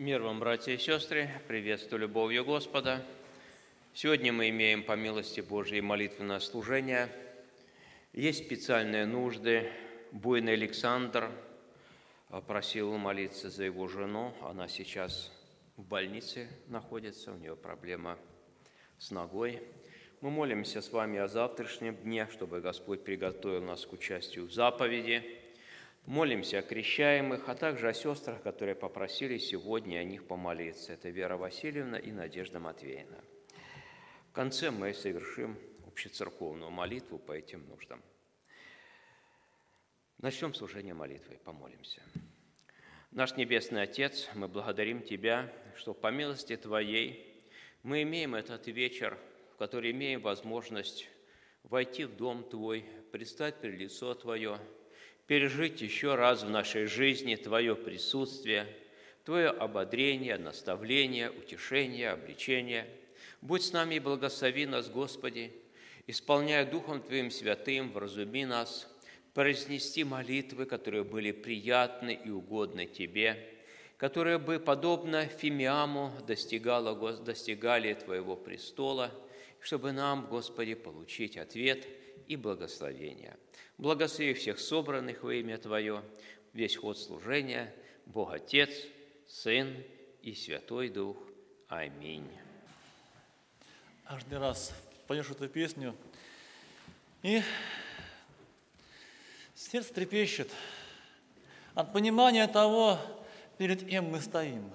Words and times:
Мир 0.00 0.22
вам, 0.22 0.40
братья 0.40 0.72
и 0.72 0.78
сестры, 0.78 1.28
приветствую 1.46 2.00
любовью 2.00 2.42
Господа. 2.42 3.04
Сегодня 3.92 4.32
мы 4.32 4.48
имеем 4.48 4.82
по 4.82 4.96
милости 4.96 5.42
Божьей 5.42 5.82
молитвенное 5.82 6.40
служение. 6.40 7.12
Есть 8.14 8.46
специальные 8.46 9.04
нужды. 9.04 9.70
Буйный 10.10 10.54
Александр 10.54 11.30
просил 12.46 12.96
молиться 12.96 13.50
за 13.50 13.64
его 13.64 13.88
жену. 13.88 14.32
Она 14.40 14.68
сейчас 14.68 15.30
в 15.76 15.84
больнице 15.84 16.48
находится, 16.68 17.32
у 17.32 17.36
нее 17.36 17.54
проблема 17.54 18.18
с 18.96 19.10
ногой. 19.10 19.62
Мы 20.22 20.30
молимся 20.30 20.80
с 20.80 20.90
вами 20.92 21.18
о 21.18 21.28
завтрашнем 21.28 21.94
дне, 21.96 22.26
чтобы 22.32 22.62
Господь 22.62 23.04
приготовил 23.04 23.60
нас 23.60 23.84
к 23.84 23.92
участию 23.92 24.46
в 24.46 24.50
заповеди– 24.50 25.22
Молимся 26.10 26.58
о 26.58 26.62
крещаемых, 26.62 27.48
а 27.48 27.54
также 27.54 27.88
о 27.88 27.94
сестрах, 27.94 28.42
которые 28.42 28.74
попросили 28.74 29.38
сегодня 29.38 29.98
о 29.98 30.02
них 30.02 30.26
помолиться. 30.26 30.92
Это 30.92 31.08
Вера 31.08 31.36
Васильевна 31.36 31.98
и 31.98 32.10
Надежда 32.10 32.58
Матвеевна. 32.58 33.20
В 34.30 34.32
конце 34.32 34.72
мы 34.72 34.92
совершим 34.92 35.56
общецерковную 35.86 36.72
молитву 36.72 37.20
по 37.20 37.30
этим 37.30 37.64
нуждам. 37.68 38.02
Начнем 40.18 40.52
служение 40.52 40.94
молитвой, 40.94 41.38
помолимся. 41.44 42.02
Наш 43.12 43.36
Небесный 43.36 43.82
Отец, 43.82 44.28
мы 44.34 44.48
благодарим 44.48 45.02
Тебя, 45.02 45.48
что 45.76 45.94
по 45.94 46.10
милости 46.10 46.56
Твоей 46.56 47.40
мы 47.84 48.02
имеем 48.02 48.34
этот 48.34 48.66
вечер, 48.66 49.16
в 49.54 49.58
который 49.58 49.92
имеем 49.92 50.22
возможность 50.22 51.08
войти 51.62 52.04
в 52.04 52.16
Дом 52.16 52.42
Твой, 52.42 52.84
предстать 53.12 53.60
пред 53.60 53.78
лицо 53.78 54.12
Твое– 54.16 54.58
пережить 55.30 55.80
еще 55.80 56.16
раз 56.16 56.42
в 56.42 56.50
нашей 56.50 56.86
жизни 56.86 57.36
Твое 57.36 57.76
присутствие, 57.76 58.66
Твое 59.24 59.50
ободрение, 59.50 60.36
наставление, 60.38 61.30
утешение, 61.30 62.10
обличение. 62.10 62.88
Будь 63.40 63.62
с 63.62 63.72
нами 63.72 63.94
и 63.94 64.00
благослови 64.00 64.66
нас, 64.66 64.88
Господи, 64.88 65.52
исполняя 66.08 66.66
Духом 66.66 67.00
Твоим 67.00 67.30
святым, 67.30 67.92
вразуми 67.92 68.44
нас, 68.44 68.92
произнести 69.32 70.02
молитвы, 70.02 70.66
которые 70.66 71.04
были 71.04 71.30
приятны 71.30 72.18
и 72.24 72.28
угодны 72.28 72.86
Тебе, 72.86 73.38
которые 73.98 74.40
бы, 74.40 74.58
подобно 74.58 75.26
Фимиаму, 75.26 76.12
достигали 76.26 77.94
Твоего 77.94 78.34
престола, 78.34 79.12
чтобы 79.60 79.92
нам, 79.92 80.26
Господи, 80.26 80.74
получить 80.74 81.36
ответ 81.36 81.86
и 82.30 82.36
благословение– 82.36 83.36
Благослови 83.80 84.34
всех 84.34 84.58
собранных 84.58 85.22
во 85.22 85.32
имя 85.32 85.56
Твое, 85.56 86.02
весь 86.52 86.76
ход 86.76 86.98
служения, 86.98 87.74
Бог 88.04 88.30
Отец, 88.30 88.68
Сын 89.26 89.74
и 90.20 90.34
Святой 90.34 90.90
Дух. 90.90 91.16
Аминь. 91.66 92.28
Каждый 94.04 94.36
раз 94.36 94.74
поешь 95.06 95.30
эту 95.30 95.48
песню, 95.48 95.96
и 97.22 97.40
сердце 99.54 99.94
трепещет 99.94 100.50
от 101.74 101.90
понимания 101.94 102.46
того, 102.48 102.98
перед 103.56 103.88
кем 103.88 104.10
мы 104.10 104.20
стоим. 104.20 104.70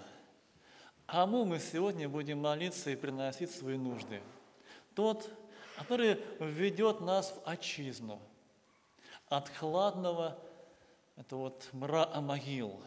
Кому 1.06 1.45
мы 1.45 1.59
сегодня 1.59 2.09
будем 2.09 2.40
молиться 2.40 2.90
и 2.90 2.95
приносить 2.95 3.52
свои 3.52 3.78
нужды? 3.78 4.19
Тот, 4.95 5.30
который 5.78 6.22
введет 6.40 7.02
нас 7.02 7.31
в 7.31 7.50
отчизну– 7.50 8.22
от 9.30 9.50
хладного, 9.50 10.38
это 11.16 11.36
вот 11.36 11.70
мра 11.72 12.09
могил. 12.22 12.81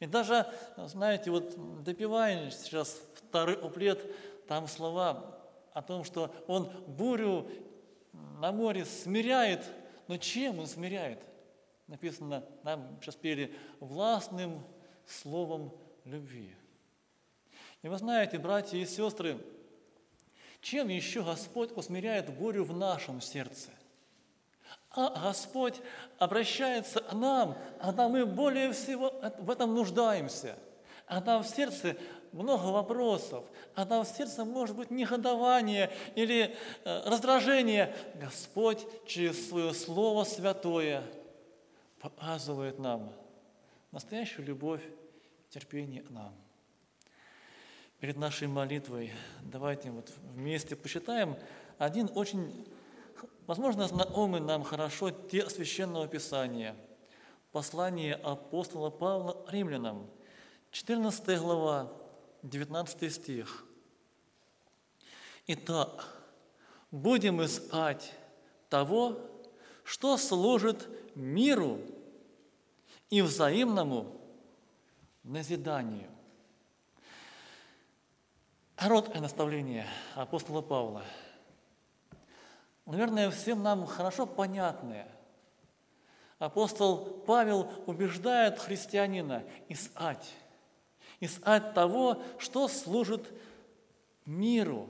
И 0.00 0.06
даже, 0.06 0.46
знаете, 0.76 1.30
вот 1.30 1.82
допивая 1.82 2.50
сейчас 2.50 3.00
второй 3.14 3.58
уплет, 3.60 4.04
там 4.46 4.66
слова 4.68 5.38
о 5.74 5.82
том, 5.82 6.04
что 6.04 6.34
он 6.46 6.70
бурю 6.86 7.48
на 8.40 8.52
море 8.52 8.84
смиряет, 8.84 9.64
но 10.06 10.16
чем 10.16 10.60
он 10.60 10.66
смиряет? 10.66 11.20
Написано, 11.86 12.44
нам 12.62 12.98
сейчас 13.00 13.16
пели, 13.16 13.54
властным 13.80 14.62
словом 15.06 15.72
любви. 16.04 16.54
И 17.82 17.88
вы 17.88 17.96
знаете, 17.98 18.38
братья 18.38 18.76
и 18.76 18.86
сестры, 18.86 19.38
чем 20.60 20.88
еще 20.88 21.22
Господь 21.22 21.70
усмиряет 21.76 22.30
бурю 22.36 22.64
в 22.64 22.76
нашем 22.76 23.20
сердце? 23.20 23.70
А 24.90 25.10
Господь 25.20 25.80
обращается 26.18 27.00
к 27.00 27.12
нам, 27.12 27.56
а 27.80 27.92
мы 28.08 28.26
более 28.26 28.72
всего 28.72 29.12
в 29.38 29.50
этом 29.50 29.74
нуждаемся. 29.74 30.56
А 31.06 31.20
нам 31.20 31.42
в 31.42 31.46
сердце 31.46 31.96
много 32.32 32.66
вопросов, 32.66 33.44
а 33.74 33.84
нам 33.84 34.04
в 34.04 34.08
сердце 34.08 34.44
может 34.44 34.76
быть 34.76 34.90
негодование 34.90 35.90
или 36.14 36.54
э, 36.84 37.02
раздражение. 37.08 37.94
Господь 38.14 38.86
через 39.06 39.48
свое 39.48 39.72
Слово 39.72 40.24
Святое 40.24 41.02
показывает 42.00 42.78
нам 42.78 43.12
настоящую 43.90 44.46
любовь, 44.46 44.82
терпение 45.50 46.02
к 46.02 46.10
нам. 46.10 46.34
Перед 48.00 48.16
нашей 48.16 48.48
молитвой 48.48 49.12
давайте 49.42 49.90
вот 49.90 50.12
вместе 50.34 50.76
посчитаем 50.76 51.36
один 51.78 52.10
очень 52.14 52.66
Возможно, 53.48 53.88
знакомы 53.88 54.40
нам 54.40 54.62
хорошо 54.62 55.10
те 55.10 55.48
священного 55.48 56.06
Писания. 56.06 56.76
Послание 57.50 58.14
апостола 58.14 58.90
Павла 58.90 59.42
римлянам, 59.48 60.06
14 60.70 61.38
глава, 61.40 61.90
19 62.42 63.10
стих. 63.10 63.64
Итак, 65.46 66.14
будем 66.90 67.42
искать 67.42 68.12
того, 68.68 69.18
что 69.82 70.18
служит 70.18 70.86
миру 71.14 71.80
и 73.08 73.22
взаимному 73.22 74.20
назиданию. 75.24 76.10
Короткое 78.78 79.20
наставление 79.20 79.86
апостола 80.14 80.62
Павла– 80.62 81.02
наверное, 82.88 83.30
всем 83.30 83.62
нам 83.62 83.86
хорошо 83.86 84.26
понятное. 84.26 85.06
Апостол 86.38 87.22
Павел 87.26 87.70
убеждает 87.86 88.58
христианина 88.58 89.42
искать, 89.68 90.32
искать 91.20 91.74
того, 91.74 92.22
что 92.38 92.68
служит 92.68 93.28
миру 94.24 94.88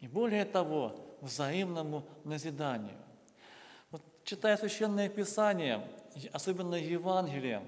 и 0.00 0.08
более 0.08 0.44
того, 0.44 0.94
взаимному 1.20 2.04
назиданию. 2.22 2.96
Вот, 3.90 4.02
читая 4.24 4.56
Священное 4.56 5.08
Писание, 5.08 5.86
особенно 6.32 6.76
Евангелие, 6.76 7.62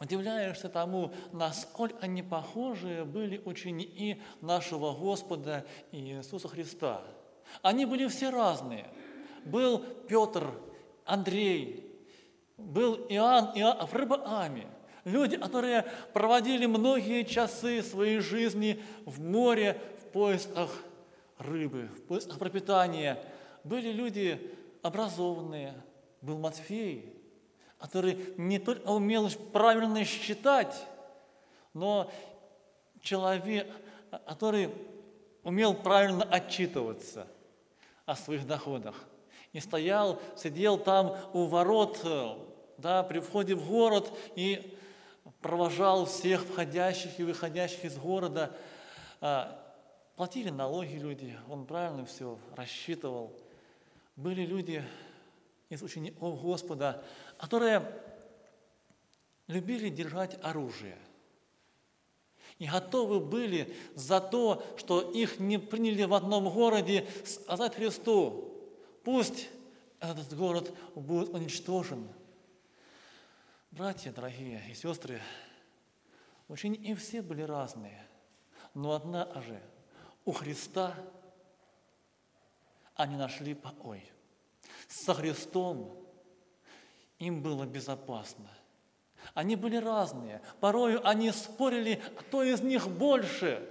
удивляешься 0.00 0.68
тому, 0.68 1.12
насколько 1.32 1.98
они 2.00 2.22
похожие 2.22 3.04
были 3.04 3.40
ученики 3.44 4.20
нашего 4.40 4.92
Господа 4.92 5.64
Иисуса 5.92 6.48
Христа– 6.48 7.02
они 7.62 7.84
были 7.84 8.06
все 8.08 8.30
разные. 8.30 8.86
Был 9.44 9.80
Петр, 10.08 10.50
Андрей, 11.04 11.86
был 12.56 13.06
Иоанн, 13.08 13.52
Иоанн 13.58 13.86
в 13.86 13.94
Рыбааме. 13.94 14.66
Люди, 15.04 15.36
которые 15.36 15.86
проводили 16.12 16.66
многие 16.66 17.22
часы 17.24 17.82
своей 17.82 18.18
жизни 18.18 18.82
в 19.06 19.20
море 19.20 19.80
в 20.02 20.12
поисках 20.12 20.70
рыбы, 21.38 21.88
в 21.96 22.02
поисках 22.02 22.38
пропитания. 22.38 23.22
Были 23.64 23.92
люди 23.92 24.54
образованные. 24.82 25.74
Был 26.20 26.38
Матфей, 26.38 27.14
который 27.80 28.34
не 28.36 28.58
только 28.58 28.88
умел 28.88 29.28
правильно 29.52 30.04
считать, 30.04 30.86
но 31.74 32.10
человек, 33.00 33.66
который 34.26 34.70
умел 35.42 35.74
правильно 35.74 36.24
отчитываться– 36.24 37.26
о 38.10 38.16
своих 38.16 38.44
доходах. 38.44 38.96
И 39.52 39.60
стоял, 39.60 40.20
сидел 40.36 40.78
там 40.78 41.16
у 41.32 41.44
ворот, 41.44 42.00
э, 42.02 42.34
да, 42.78 43.04
при 43.04 43.20
входе 43.20 43.54
в 43.54 43.68
город 43.68 44.12
и 44.34 44.76
провожал 45.40 46.06
всех 46.06 46.42
входящих 46.42 47.20
и 47.20 47.22
выходящих 47.22 47.84
из 47.84 47.96
города. 47.96 48.50
А, 49.20 49.64
платили 50.16 50.50
налоги 50.50 50.94
люди, 50.96 51.38
он 51.48 51.66
правильно 51.66 52.04
все 52.04 52.36
рассчитывал. 52.56 53.32
Были 54.16 54.44
люди 54.44 54.84
из 55.68 55.80
учеников 55.82 56.42
Господа, 56.42 57.04
которые 57.40 57.82
любили 59.48 59.88
держать 59.88 60.38
оружие– 60.42 60.96
и 62.60 62.66
готовы 62.66 63.20
были 63.20 63.74
за 63.94 64.20
то, 64.20 64.62
что 64.76 65.00
их 65.00 65.40
не 65.40 65.56
приняли 65.56 66.02
в 66.02 66.12
одном 66.12 66.52
городе, 66.52 67.08
сказать 67.24 67.74
Христу, 67.74 68.52
пусть 69.02 69.48
этот 69.98 70.36
город 70.36 70.70
будет 70.94 71.30
уничтожен. 71.30 72.06
Братья 73.70 74.12
дорогие 74.12 74.62
и 74.70 74.74
сестры, 74.74 75.22
Ученики 76.48 76.94
все 76.96 77.22
были 77.22 77.42
разные, 77.42 78.04
но 78.74 78.92
одна 78.92 79.26
же 79.40 79.62
у 80.26 80.32
Христа 80.32 80.94
они 82.94 83.16
нашли 83.16 83.54
покой. 83.54 84.04
Со 84.88 85.14
Христом 85.14 85.96
им 87.20 87.42
было 87.42 87.64
безопасно. 87.64 88.48
Они 89.34 89.54
были 89.54 89.76
разные. 89.76 90.42
Порою 90.58 91.06
они 91.06 91.30
спорили, 91.30 92.02
кто 92.18 92.42
из 92.42 92.62
них 92.62 92.88
больше. 92.88 93.64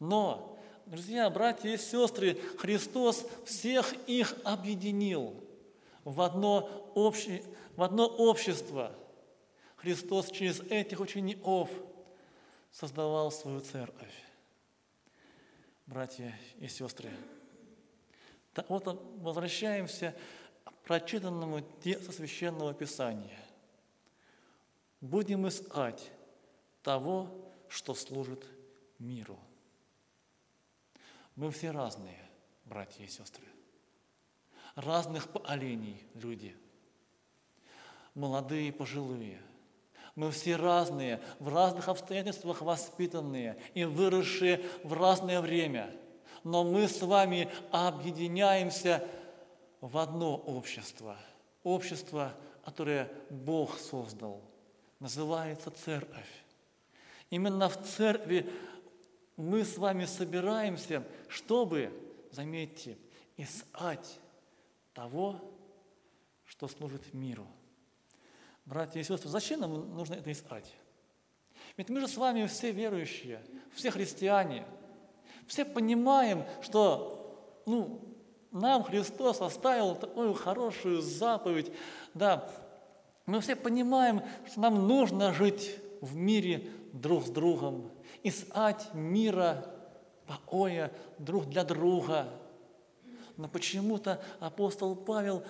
Но, 0.00 0.58
друзья, 0.84 1.30
братья 1.30 1.70
и 1.70 1.78
сестры, 1.78 2.34
Христос 2.58 3.24
всех 3.46 3.94
их 4.06 4.36
объединил 4.44 5.42
в 6.04 6.20
одно, 6.20 6.90
обще, 6.94 7.42
в 7.76 7.82
одно 7.82 8.06
общество. 8.06 8.92
Христос 9.76 10.30
через 10.30 10.60
этих 10.62 11.00
учеников 11.00 11.70
создавал 12.72 13.30
свою 13.30 13.60
церковь. 13.60 14.12
Братья 15.86 16.36
и 16.58 16.66
сестры, 16.66 17.10
вот 18.68 18.84
возвращаемся 19.18 20.16
прочитанному 20.84 21.60
тексту 21.82 22.12
Священного 22.12 22.74
Писания. 22.74 23.38
Будем 25.00 25.46
искать 25.48 26.10
того, 26.82 27.28
что 27.68 27.94
служит 27.94 28.46
миру. 28.98 29.38
Мы 31.34 31.50
все 31.50 31.70
разные, 31.70 32.24
братья 32.64 33.04
и 33.04 33.08
сестры. 33.08 33.44
Разных 34.74 35.28
поколений 35.28 36.02
люди. 36.14 36.56
Молодые 38.14 38.68
и 38.68 38.72
пожилые. 38.72 39.40
Мы 40.14 40.30
все 40.30 40.56
разные, 40.56 41.22
в 41.38 41.52
разных 41.52 41.88
обстоятельствах 41.88 42.62
воспитанные 42.62 43.60
и 43.74 43.84
выросшие 43.84 44.64
в 44.82 44.92
разное 44.92 45.40
время– 45.40 45.94
но 46.46 46.62
мы 46.62 46.86
с 46.86 47.02
вами 47.02 47.48
объединяемся 47.72 49.02
в 49.80 49.98
одно 49.98 50.36
общество. 50.36 51.16
Общество, 51.62 52.34
которое 52.64 53.10
Бог 53.30 53.78
создал. 53.78 54.40
Называется 55.00 55.70
церковь. 55.70 56.28
Именно 57.30 57.68
в 57.68 57.82
церкви 57.82 58.50
мы 59.36 59.64
с 59.64 59.76
вами 59.76 60.04
собираемся, 60.04 61.04
чтобы, 61.28 61.92
заметьте, 62.30 62.96
искать 63.36 64.20
того, 64.94 65.40
что 66.44 66.68
служит 66.68 67.12
миру. 67.12 67.46
Братья 68.64 69.00
и 69.00 69.04
сестры, 69.04 69.28
зачем 69.28 69.60
нам 69.60 69.94
нужно 69.94 70.14
это 70.14 70.32
искать? 70.32 70.72
Ведь 71.76 71.88
мы 71.88 72.00
же 72.00 72.08
с 72.08 72.16
вами 72.16 72.46
все 72.46 72.72
верующие, 72.72 73.42
все 73.74 73.90
христиане– 73.90 74.66
все 75.46 75.64
понимаем, 75.64 76.44
что 76.60 77.62
ну, 77.66 78.00
нам 78.52 78.82
Христос 78.84 79.40
оставил 79.40 79.94
такую 79.94 80.34
хорошую 80.34 81.02
заповедь. 81.02 81.72
Да, 82.14 82.48
мы 83.26 83.40
все 83.40 83.56
понимаем, 83.56 84.22
что 84.46 84.60
нам 84.60 84.86
нужно 84.86 85.32
жить 85.32 85.78
в 86.00 86.14
мире 86.16 86.68
друг 86.92 87.26
с 87.26 87.30
другом, 87.30 87.90
искать 88.22 88.92
мира, 88.94 89.66
покоя 90.26 90.92
друг 91.18 91.46
для 91.46 91.64
друга. 91.64 92.28
Но 93.36 93.48
почему-то 93.48 94.22
апостол 94.40 94.96
Павел 94.96 95.42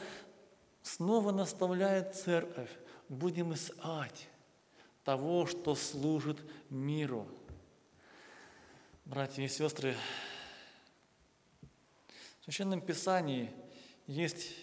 снова 0.82 1.32
наставляет 1.32 2.14
церковь, 2.14 2.70
будем 3.08 3.54
искать 3.54 4.28
того, 5.04 5.46
что 5.46 5.74
служит 5.74 6.38
миру– 6.70 7.26
Братья 9.06 9.44
и 9.44 9.46
сестры, 9.46 9.94
в 12.46 12.52
Священном 12.52 12.80
Писании 12.80 13.50
есть 14.06 14.54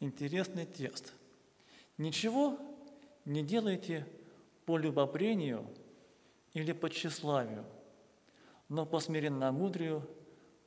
интересный 0.00 0.66
текст. 0.66 1.12
Ничего 1.98 2.58
не 3.24 3.42
делайте 3.42 4.06
по 4.64 4.76
любопрению 4.76 5.66
или 6.52 6.72
по 6.72 6.90
тщеславию, 6.90 7.64
но 8.68 8.84
по 8.84 8.98
смиренномудрию 8.98 10.08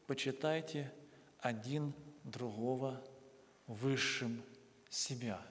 почитайте 0.08 0.92
один 1.40 1.94
другого 2.24 3.04
высшим 3.68 4.42
себя. 4.90 5.42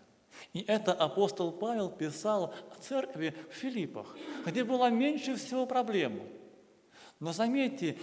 И 0.52 0.60
это 0.60 0.92
апостол 0.94 1.52
Павел 1.52 1.90
писал 1.90 2.54
о 2.70 2.80
церкви 2.80 3.34
в 3.50 3.54
Филиппах, 3.54 4.16
где 4.46 4.64
было 4.64 4.90
меньше 4.90 5.36
всего 5.36 5.66
проблем– 5.66 6.20
но 7.20 7.32
заметьте, 7.32 7.98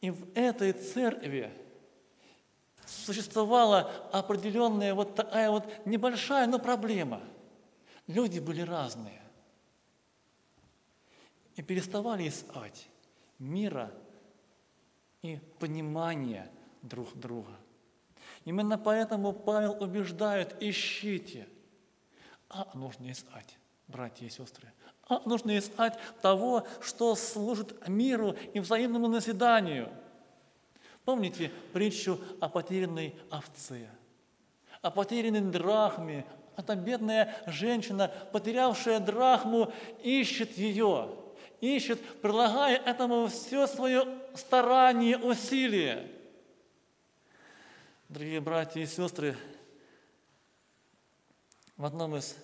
и 0.00 0.10
в 0.10 0.26
этой 0.34 0.72
церкви 0.72 1.50
существовала 3.02 3.90
определенная 4.12 4.94
вот 4.94 5.14
такая 5.14 5.50
вот 5.50 5.64
небольшая, 5.86 6.46
но 6.46 6.58
проблема. 6.58 7.20
Люди 8.06 8.38
были 8.38 8.62
разные. 8.62 9.22
И 11.56 11.62
переставали 11.62 12.28
искать 12.28 12.88
мира 13.38 13.92
и 15.22 15.38
понимания 15.58 16.50
друг 16.82 17.14
друга. 17.14 17.52
Именно 18.44 18.78
поэтому 18.78 19.32
Павел 19.32 19.82
убеждает, 19.82 20.56
ищите. 20.60 21.48
А 22.48 22.70
нужно 22.74 23.10
искать, 23.10 23.56
братья 23.86 24.26
и 24.26 24.30
сестры. 24.30 24.72
А 25.08 25.20
нужно 25.26 25.56
искать 25.58 25.98
того, 26.22 26.66
что 26.80 27.14
служит 27.14 27.86
миру 27.88 28.34
и 28.54 28.60
взаимному 28.60 29.08
назиданию. 29.08 29.90
Помните 31.04 31.50
притчу 31.72 32.20
о 32.40 32.48
потерянной 32.48 33.14
овце, 33.30 33.88
о 34.80 34.90
потерянной 34.90 35.40
драхме. 35.40 36.24
Эта 36.56 36.76
бедная 36.76 37.34
женщина, 37.46 38.12
потерявшая 38.32 39.00
драхму, 39.00 39.72
ищет 40.02 40.56
ее, 40.58 41.16
ищет, 41.60 42.00
прилагая 42.20 42.76
этому 42.76 43.26
все 43.26 43.66
свое 43.66 44.06
старание, 44.34 45.18
усилие. 45.18 46.08
Дорогие 48.08 48.40
братья 48.40 48.80
и 48.80 48.86
сестры, 48.86 49.36
в 51.76 51.84
одном 51.84 52.16
из 52.16 52.36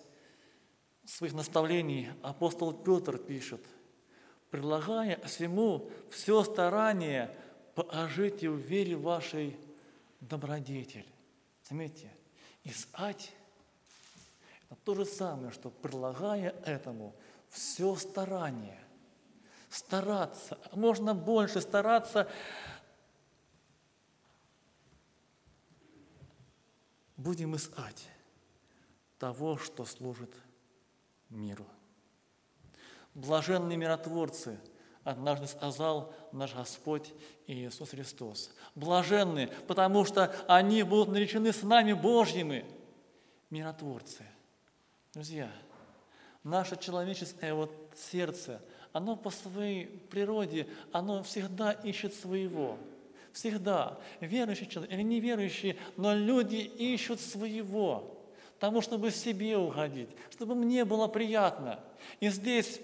своих 1.04 1.34
наставлений 1.34 2.08
апостол 2.22 2.72
Петр 2.72 3.18
пишет, 3.18 3.60
прилагая 4.50 5.20
всему 5.26 5.90
все 6.10 6.42
старание, 6.42 7.36
поожите 7.78 8.50
в 8.50 8.56
вере 8.56 8.96
вашей 8.96 9.56
добродетель. 10.20 11.06
Заметьте, 11.62 12.12
искать– 12.64 13.32
это 14.64 14.74
то 14.82 14.96
же 14.96 15.04
самое, 15.04 15.52
что 15.52 15.70
прилагая 15.70 16.50
этому 16.64 17.14
все 17.48 17.94
старание, 17.94 18.80
стараться, 19.70 20.58
можно 20.72 21.14
больше 21.14 21.60
стараться, 21.60 22.28
будем 27.16 27.54
искать 27.54 28.08
того, 29.20 29.56
что 29.56 29.84
служит 29.84 30.34
миру. 31.28 31.66
Блаженные 33.14 33.78
миротворцы, 33.78 34.58
однажды 35.04 35.46
сказал 35.46 36.12
наш 36.32 36.54
Господь 36.54 37.12
Иисус 37.46 37.90
Христос. 37.90 38.50
Блаженны, 38.74 39.48
потому 39.66 40.04
что 40.04 40.34
они 40.46 40.82
будут 40.82 41.08
наречены 41.08 41.52
с 41.52 41.62
нами 41.62 41.92
Божьими 41.92 42.64
миротворцы. 43.50 44.24
Друзья, 45.14 45.50
наше 46.44 46.76
человеческое 46.76 47.54
вот 47.54 47.72
сердце, 47.96 48.60
оно 48.92 49.16
по 49.16 49.30
своей 49.30 49.86
природе, 49.86 50.66
оно 50.92 51.22
всегда 51.22 51.72
ищет 51.72 52.14
своего. 52.14 52.78
Всегда. 53.32 53.98
Верующий 54.20 54.66
человек 54.66 54.92
или 54.92 55.02
неверующий, 55.02 55.78
но 55.96 56.14
люди 56.14 56.56
ищут 56.56 57.20
своего 57.20 58.18
тому, 58.58 58.80
чтобы 58.80 59.10
себе 59.10 59.56
уходить, 59.56 60.08
чтобы 60.30 60.54
мне 60.54 60.84
было 60.84 61.06
приятно. 61.06 61.78
И 62.20 62.28
здесь 62.28 62.80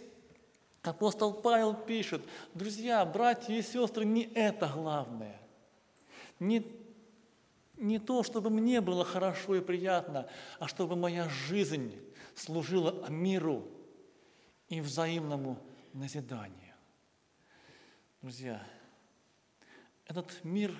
апостол 0.87 1.33
Павел 1.33 1.75
пишет, 1.75 2.23
друзья, 2.55 3.05
братья 3.05 3.55
и 3.55 3.63
сестры, 3.63 4.05
не 4.05 4.25
это 4.35 4.69
главное. 4.69 5.41
Не, 6.41 6.67
не 7.77 7.99
то, 7.99 8.23
чтобы 8.23 8.51
мне 8.51 8.81
было 8.81 9.05
хорошо 9.05 9.57
и 9.57 9.61
приятно, 9.61 10.29
а 10.59 10.69
чтобы 10.69 10.97
моя 10.97 11.29
жизнь 11.29 11.95
служила 12.35 13.09
миру 13.09 13.69
и 14.69 14.81
взаимному 14.81 15.59
назиданию. 15.93 16.75
Друзья, 18.23 18.63
этот 20.07 20.43
мир, 20.45 20.75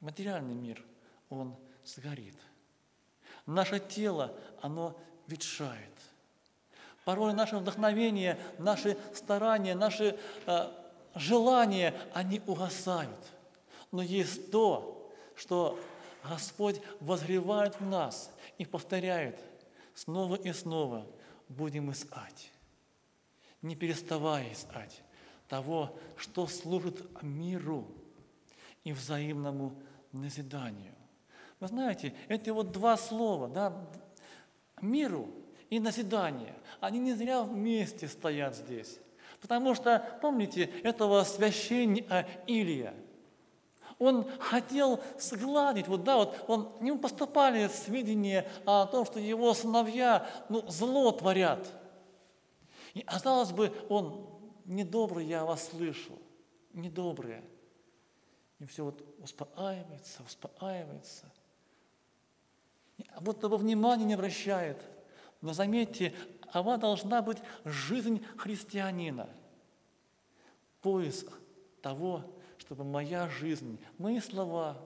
материальный 0.00 0.54
мир, 0.54 0.84
он 1.28 1.56
сгорит– 1.84 2.36
Наше 3.46 3.80
тело, 3.80 4.38
оно 4.60 5.00
ветшает. 5.26 5.90
Порой 7.04 7.34
наше 7.34 7.56
вдохновение, 7.56 8.38
наши 8.58 8.96
старания, 9.14 9.74
наши 9.74 10.16
э, 10.46 10.70
желания, 11.14 11.94
они 12.14 12.40
угасают. 12.46 13.32
Но 13.90 14.02
есть 14.02 14.50
то, 14.50 15.12
что 15.34 15.78
Господь 16.24 16.80
возгревает 17.00 17.80
в 17.80 17.86
нас 17.86 18.30
и 18.58 18.64
повторяет 18.64 19.40
снова 19.94 20.36
и 20.36 20.52
снова, 20.52 21.06
будем 21.48 21.90
искать, 21.90 22.50
не 23.60 23.74
переставая 23.74 24.52
искать 24.52 25.02
того, 25.48 25.96
что 26.16 26.46
служит 26.46 27.22
миру 27.22 27.86
и 28.84 28.92
взаимному 28.92 29.74
назиданию. 30.12 30.94
Вы 31.60 31.66
знаете, 31.66 32.14
эти 32.28 32.50
вот 32.50 32.72
два 32.72 32.96
слова, 32.96 33.48
да, 33.48 33.86
миру 34.80 35.28
и 35.72 35.80
назидание, 35.80 36.54
они 36.80 36.98
не 36.98 37.14
зря 37.14 37.42
вместе 37.42 38.06
стоят 38.06 38.54
здесь. 38.54 38.98
Потому 39.40 39.74
что, 39.74 40.06
помните, 40.20 40.64
этого 40.84 41.24
священника 41.24 42.28
Илия, 42.46 42.92
он 43.98 44.30
хотел 44.38 45.00
сгладить, 45.18 45.88
вот 45.88 46.04
да, 46.04 46.18
вот 46.18 46.44
он, 46.46 46.70
ему 46.82 46.98
поступали 46.98 47.68
сведения 47.68 48.46
о 48.66 48.84
том, 48.84 49.06
что 49.06 49.18
его 49.18 49.54
сыновья, 49.54 50.28
ну, 50.50 50.62
зло 50.68 51.10
творят. 51.10 51.66
И 52.92 53.00
казалось 53.00 53.52
бы, 53.52 53.72
он 53.88 54.28
недобрый, 54.66 55.24
я 55.24 55.46
вас 55.46 55.70
слышу, 55.70 56.18
недобрые. 56.74 57.42
И 58.58 58.66
все 58.66 58.84
вот 58.84 59.02
успокаивается, 59.22 60.22
успокаивается. 60.22 61.32
А 63.14 63.22
будто 63.22 63.48
бы 63.48 63.56
внимания 63.56 64.04
не 64.04 64.14
обращает. 64.14 64.76
Но 65.42 65.52
заметьте, 65.52 66.14
она 66.52 66.78
должна 66.78 67.20
быть 67.20 67.38
жизнь 67.64 68.24
христианина. 68.38 69.28
Поиск 70.80 71.30
того, 71.82 72.24
чтобы 72.58 72.84
моя 72.84 73.28
жизнь, 73.28 73.78
мои 73.98 74.20
слова, 74.20 74.78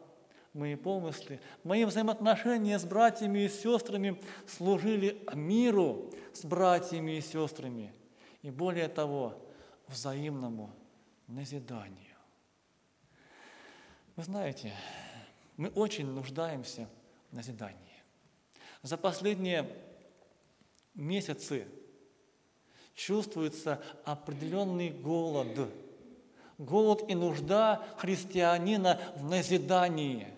мои 0.55 0.75
помыслы, 0.75 1.41
мои 1.63 1.85
взаимоотношения 1.85 2.79
с 2.79 2.85
братьями 2.85 3.41
и 3.41 3.49
сестрами 3.49 4.21
служили 4.47 5.23
миру 5.35 6.11
с 6.33 6.45
братьями 6.45 7.19
и 7.19 7.21
сестрами. 7.21 7.93
И 8.43 8.51
более 8.51 8.89
того, 8.89 9.47
взаимному 9.89 10.73
назиданию. 11.27 12.17
Вы 14.17 14.23
знаете, 14.23 14.73
мы 15.57 15.69
очень 15.69 16.07
нуждаемся 16.07 16.89
в 17.31 17.35
назидании. 17.35 18.03
За 18.83 18.97
последние 18.97 19.69
месяцы 20.97 21.67
чувствуется 22.95 23.81
определенный 24.05 24.91
голод. 24.91 25.69
Голод 26.59 27.05
и 27.09 27.15
нужда 27.15 27.87
христианина 27.99 28.99
в 29.17 29.25
назидании. 29.25 30.29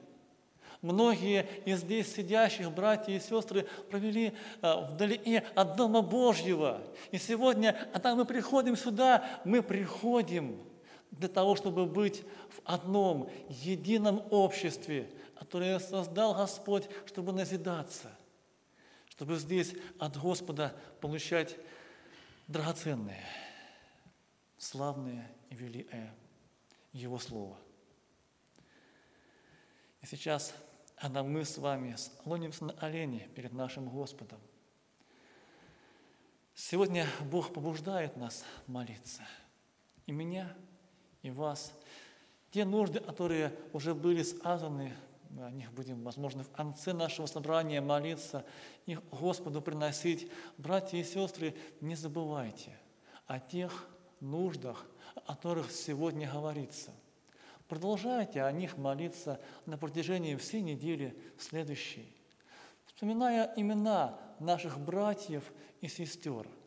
Многие 0.82 1.46
из 1.64 1.80
здесь 1.80 2.12
сидящих 2.14 2.70
братья 2.70 3.12
и 3.12 3.18
сестры 3.18 3.66
провели 3.90 4.32
э, 4.62 4.84
вдалеке 4.92 5.44
от 5.56 5.76
Дома 5.76 6.02
Божьего. 6.02 6.80
И 7.10 7.18
сегодня, 7.18 7.76
когда 7.92 8.14
мы 8.14 8.24
приходим 8.24 8.76
сюда, 8.76 9.24
мы 9.44 9.62
приходим 9.62 10.56
для 11.10 11.28
того, 11.28 11.56
чтобы 11.56 11.86
быть 11.86 12.22
в 12.50 12.60
одном 12.64 13.28
едином 13.48 14.22
обществе, 14.30 15.10
которое 15.36 15.80
создал 15.80 16.34
Господь, 16.34 16.88
чтобы 17.06 17.32
назидаться, 17.32 18.08
чтобы 19.18 19.34
здесь 19.34 19.74
от 19.98 20.16
Господа 20.16 20.80
получать 21.00 21.56
драгоценное, 22.46 23.24
славное 24.58 25.28
и 25.50 25.56
великое 25.56 26.14
Его 26.92 27.18
Слово. 27.18 27.58
И 30.02 30.06
сейчас, 30.06 30.54
когда 30.94 31.24
мы 31.24 31.44
с 31.44 31.58
вами 31.58 31.96
склонимся 31.96 32.66
на 32.66 32.74
олени 32.74 33.28
перед 33.34 33.52
нашим 33.52 33.88
Господом, 33.88 34.38
сегодня 36.54 37.04
Бог 37.22 37.52
побуждает 37.52 38.16
нас 38.16 38.44
молиться. 38.68 39.26
И 40.06 40.12
меня– 40.12 40.56
и 41.22 41.32
вас. 41.32 41.72
Те 42.52 42.64
нужды, 42.64 43.00
которые 43.00 43.52
уже 43.72 43.96
были 43.96 44.22
сказаны, 44.22 44.94
мы 45.30 45.44
о 45.44 45.50
них 45.50 45.72
будем, 45.72 46.02
возможно, 46.02 46.42
в 46.42 46.50
конце 46.50 46.92
нашего 46.92 47.26
собрания 47.26 47.80
молиться, 47.80 48.44
их 48.86 49.02
Господу 49.10 49.60
приносить. 49.60 50.30
Братья 50.56 50.98
и 50.98 51.04
сестры, 51.04 51.54
не 51.80 51.94
забывайте 51.94 52.76
о 53.26 53.38
тех 53.38 53.88
нуждах, 54.20 54.86
о 55.14 55.20
которых 55.20 55.70
сегодня 55.70 56.30
говорится. 56.30 56.90
Продолжайте 57.68 58.42
о 58.42 58.52
них 58.52 58.78
молиться 58.78 59.40
на 59.66 59.76
протяжении 59.76 60.36
всей 60.36 60.62
недели 60.62 61.20
следующей, 61.38 62.10
вспоминая 62.86 63.52
имена 63.56 64.18
наших 64.40 64.78
братьев 64.78 65.44
и 65.80 65.88
сестер– 65.88 66.46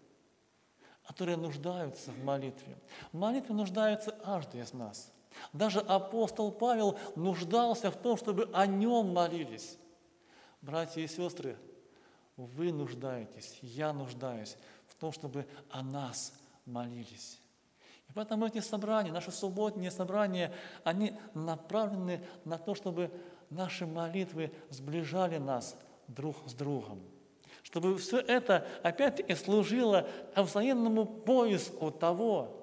которые 1.11 1.35
нуждаются 1.35 2.11
в 2.11 2.23
молитве. 2.23 2.77
В 3.11 3.17
молитве 3.17 3.53
нуждается 3.53 4.11
каждый 4.11 4.61
из 4.61 4.71
нас. 4.71 5.11
Даже 5.53 5.79
апостол 5.79 6.51
Павел 6.51 6.97
нуждался 7.15 7.91
в 7.91 7.95
том, 7.95 8.17
чтобы 8.17 8.49
о 8.53 8.65
нем 8.65 9.13
молились. 9.13 9.77
Братья 10.61 11.01
и 11.01 11.07
сестры, 11.07 11.57
вы 12.37 12.71
нуждаетесь, 12.71 13.57
я 13.61 13.93
нуждаюсь 13.93 14.57
в 14.87 14.95
том, 14.95 15.11
чтобы 15.11 15.47
о 15.69 15.81
нас 15.81 16.33
молились. 16.65 17.39
И 18.09 18.13
поэтому 18.13 18.45
эти 18.45 18.59
собрания, 18.59 19.11
наши 19.11 19.31
субботние 19.31 19.91
собрания, 19.91 20.53
они 20.83 21.17
направлены 21.33 22.23
на 22.45 22.57
то, 22.57 22.75
чтобы 22.75 23.11
наши 23.49 23.85
молитвы 23.85 24.51
сближали 24.69 25.37
нас 25.37 25.75
друг 26.07 26.35
с 26.45 26.53
другом 26.53 27.01
чтобы 27.63 27.97
все 27.97 28.17
это 28.17 28.67
опять-таки 28.83 29.35
служило 29.35 30.07
взаимному 30.35 31.05
поиску 31.05 31.91
того, 31.91 32.60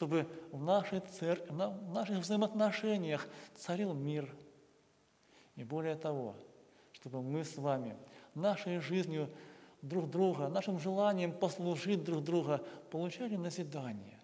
чтобы 0.00 0.26
в 0.50 0.62
нашей 0.62 1.00
церкви, 1.00 1.50
в 1.52 1.92
наших 1.92 2.20
взаимоотношениях 2.20 3.28
царил 3.54 3.92
мир. 3.92 4.34
И 5.56 5.62
более 5.62 5.94
того, 5.94 6.36
чтобы 6.92 7.20
мы 7.20 7.44
с 7.44 7.58
вами 7.58 7.98
нашей 8.34 8.78
жизнью 8.78 9.28
друг 9.82 10.08
друга, 10.08 10.48
нашим 10.48 10.78
желанием 10.78 11.34
послужить 11.34 12.02
друг 12.02 12.24
друга, 12.24 12.64
получали 12.90 13.36
назидание, 13.36 14.18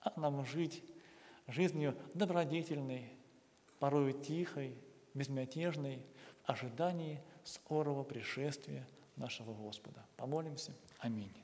а 0.00 0.18
нам 0.18 0.42
жить 0.46 0.82
жизнью 1.48 1.94
добродетельной, 2.14 3.12
порой 3.80 4.14
тихой, 4.14 4.74
безмятежной, 5.12 6.06
в 6.46 6.50
ожидании 6.50 7.20
скорого 7.44 8.04
пришествия 8.04 8.88
нашего 9.16 9.52
Господа. 9.52 10.02
Помолимся. 10.16 10.72
Аминь. 11.00 11.34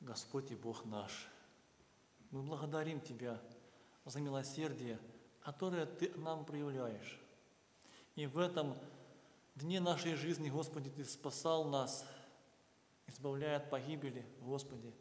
Господь 0.00 0.50
и 0.50 0.54
Бог 0.54 0.86
наш, 0.86 1.28
мы 2.30 2.42
благодарим 2.42 3.00
Тебя 3.00 3.40
за 4.04 4.20
милосердие, 4.20 4.98
которое 5.40 5.86
Ты 5.86 6.12
нам 6.16 6.44
проявляешь. 6.44 7.20
И 8.16 8.26
в 8.26 8.38
этом 8.38 8.76
дне 9.54 9.80
нашей 9.80 10.14
жизни, 10.14 10.50
Господи, 10.50 10.90
Ты 10.90 11.04
спасал 11.04 11.64
нас, 11.64 12.06
избавляя 13.06 13.56
от 13.56 13.70
погибели, 13.70 14.24
Господи. 14.40 14.94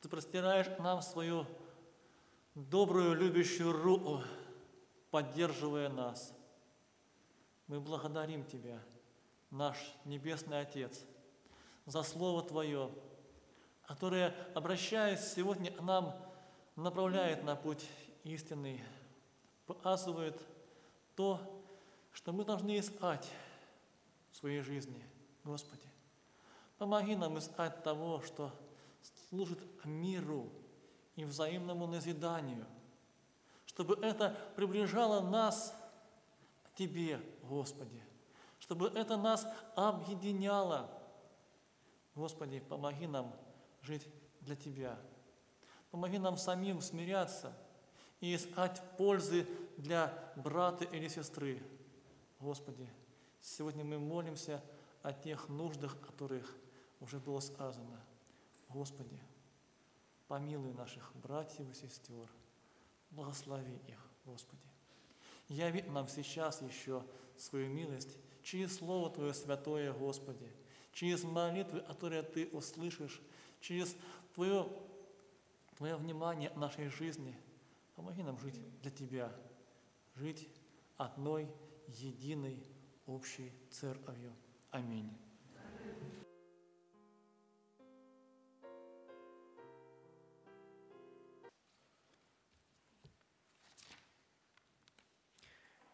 Ты 0.00 0.08
простираешь 0.08 0.68
нам 0.78 1.02
свою 1.02 1.46
добрую, 2.54 3.14
любящую 3.14 3.72
руку, 3.72 4.22
поддерживая 5.10 5.88
нас. 5.88 6.32
Мы 7.66 7.80
благодарим 7.80 8.44
Тебя– 8.44 8.80
наш 9.50 9.76
Небесный 10.04 10.60
Отец, 10.60 11.04
за 11.86 12.02
Слово 12.02 12.42
Твое, 12.42 12.90
которое, 13.86 14.34
обращаясь 14.54 15.32
сегодня 15.32 15.70
к 15.70 15.80
нам, 15.80 16.14
направляет 16.76 17.42
на 17.42 17.56
путь 17.56 17.88
истинный, 18.24 18.82
показывает 19.66 20.40
то, 21.14 21.40
что 22.12 22.32
мы 22.32 22.44
должны 22.44 22.78
искать 22.78 23.28
в 24.30 24.36
своей 24.36 24.60
жизни. 24.60 25.02
Господи, 25.44 25.88
помоги 26.78 27.16
нам 27.16 27.38
искать 27.38 27.82
того, 27.82 28.22
что 28.22 28.52
служит 29.28 29.58
миру 29.84 30.50
и 31.16 31.24
взаимному 31.24 31.86
назиданию, 31.86 32.66
чтобы 33.64 33.98
это 34.02 34.36
приближало 34.54 35.20
нас 35.20 35.74
к 36.64 36.76
Тебе, 36.76 37.20
Господи 37.42 38.02
чтобы 38.66 38.88
это 38.88 39.16
нас 39.16 39.46
объединяло. 39.76 40.90
Господи, 42.16 42.58
помоги 42.58 43.06
нам 43.06 43.32
жить 43.82 44.08
для 44.40 44.56
Тебя. 44.56 44.98
Помоги 45.90 46.18
нам 46.18 46.36
самим 46.36 46.80
смиряться 46.80 47.56
и 48.20 48.34
искать 48.34 48.82
пользы 48.96 49.46
для 49.76 50.32
брата 50.36 50.84
или 50.84 51.08
сестры. 51.08 51.62
Господи, 52.40 52.88
сегодня 53.40 53.84
мы 53.84 53.98
молимся 53.98 54.62
о 55.02 55.12
тех 55.12 55.48
нуждах, 55.48 55.98
которых 56.00 56.54
уже 57.00 57.18
было 57.18 57.40
сказано. 57.40 58.00
Господи, 58.68 59.18
помилуй 60.28 60.72
наших 60.72 61.12
братьев 61.14 61.68
и 61.70 61.74
сестер, 61.74 62.28
благослови 63.10 63.78
их, 63.86 63.98
Господи. 64.24 64.60
Яви 65.48 65.82
нам 65.82 66.08
сейчас 66.08 66.60
еще 66.62 67.04
свою 67.36 67.68
милость 67.68 68.16
через 68.42 68.76
Слово 68.76 69.10
Твое 69.10 69.34
Святое, 69.34 69.92
Господи, 69.92 70.50
через 70.92 71.22
молитвы, 71.24 71.80
которые 71.80 72.22
Ты 72.22 72.48
услышишь, 72.48 73.20
через 73.60 73.96
Твое, 74.34 74.68
Твое 75.76 75.96
внимание 75.96 76.50
нашей 76.56 76.88
жизни. 76.88 77.38
Помоги 77.96 78.22
нам 78.22 78.38
жить 78.38 78.58
для 78.80 78.90
Тебя, 78.90 79.30
жить 80.14 80.48
одной, 80.96 81.50
единой, 81.86 82.66
общей 83.04 83.52
церковью. 83.70 84.34
Аминь. 84.70 85.10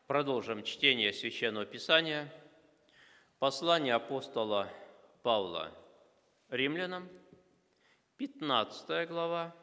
Продолжим 0.06 0.62
чтение 0.62 1.12
Священного 1.12 1.66
Писания. 1.66 2.32
Послание 3.40 3.94
апостола 3.94 4.68
Павла 5.22 5.76
римлянам, 6.50 7.08
15 8.18 9.08
глава, 9.08 9.56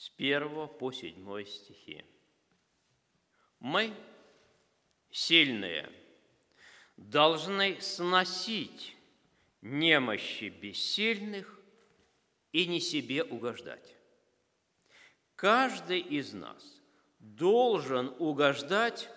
с 0.00 0.10
1 0.16 0.68
по 0.78 0.92
7 0.92 1.44
стихи. 1.44 2.02
Мы, 3.58 3.92
сильные, 5.10 5.92
должны 6.96 7.78
сносить 7.82 8.96
немощи 9.60 10.44
бессильных 10.44 11.60
и 12.52 12.66
не 12.66 12.80
себе 12.80 13.24
угождать. 13.24 13.94
Каждый 15.36 16.00
из 16.00 16.32
нас 16.32 16.80
должен 17.18 18.14
угождать 18.18 19.10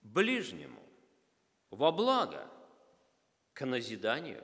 ближнему, 0.00 0.82
во 1.68 1.92
благо, 1.92 2.50
к 3.52 3.66
назиданию. 3.66 4.42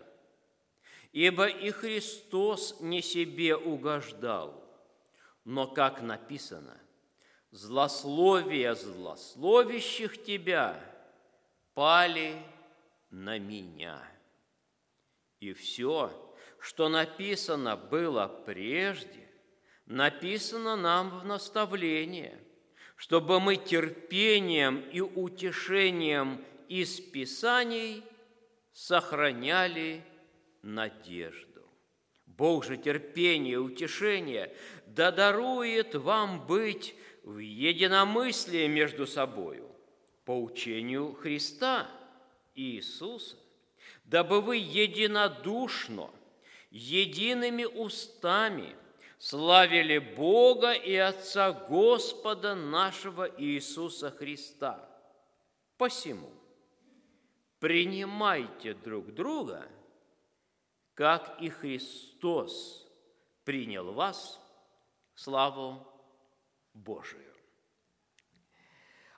Ибо 1.13 1.47
и 1.47 1.71
Христос 1.71 2.77
не 2.81 3.01
себе 3.01 3.57
угождал, 3.57 4.62
но, 5.45 5.67
как 5.67 6.03
написано, 6.03 6.81
злословие 7.51 8.75
злословящих 8.75 10.23
тебя 10.23 10.81
пали 11.75 12.43
на 13.11 13.39
меня. 13.39 14.03
И 15.41 15.53
все, 15.53 16.35
что 16.61 16.89
написано 16.89 17.77
было 17.77 18.29
прежде, 18.47 19.29
написано 19.87 20.77
нам 20.77 21.21
в 21.21 21.25
наставление– 21.25 22.39
чтобы 23.03 23.41
мы 23.41 23.57
терпением 23.57 24.89
и 24.93 25.01
утешением 25.01 26.45
из 26.69 27.01
Писаний 27.01 28.05
сохраняли 28.73 30.05
надежду. 30.63 31.52
Бог 32.37 32.65
же 32.65 32.77
терпение 32.77 33.59
утешение 33.59 34.55
да 34.87 35.11
дарует 35.11 35.95
вам 35.95 36.47
быть 36.47 36.95
в 37.23 37.39
единомыслии 37.39 38.67
между 38.67 39.07
собою 39.07 39.69
по 40.25 40.41
учению 40.41 41.15
Христа 41.15 41.89
Иисуса, 42.55 43.37
дабы 44.05 44.41
вы 44.41 44.57
единодушно, 44.57 46.11
едиными 46.71 47.65
устами– 47.65 48.77
славили 49.23 49.99
Бога 49.99 50.73
и 50.73 50.97
Отца 50.97 51.53
Господа 51.53 52.57
нашего 52.57 53.31
Иисуса 53.39 54.11
Христа. 54.11 54.85
Посему 55.77 56.29
принимайте 57.61 58.75
друг 58.75 59.15
друга, 59.15 59.69
как 61.03 61.35
и 61.41 61.49
Христос 61.49 62.87
принял 63.43 63.93
вас 63.93 64.41
славу 65.17 65.85
Божию. 66.75 67.35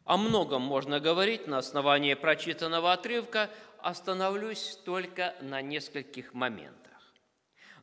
О 0.04 0.16
многом 0.16 0.62
можно 0.62 0.98
говорить 0.98 1.46
на 1.46 1.58
основании 1.58 2.14
прочитанного 2.14 2.94
отрывка, 2.94 3.50
остановлюсь 3.80 4.78
только 4.86 5.34
на 5.42 5.60
нескольких 5.60 6.32
моментах. 6.32 7.12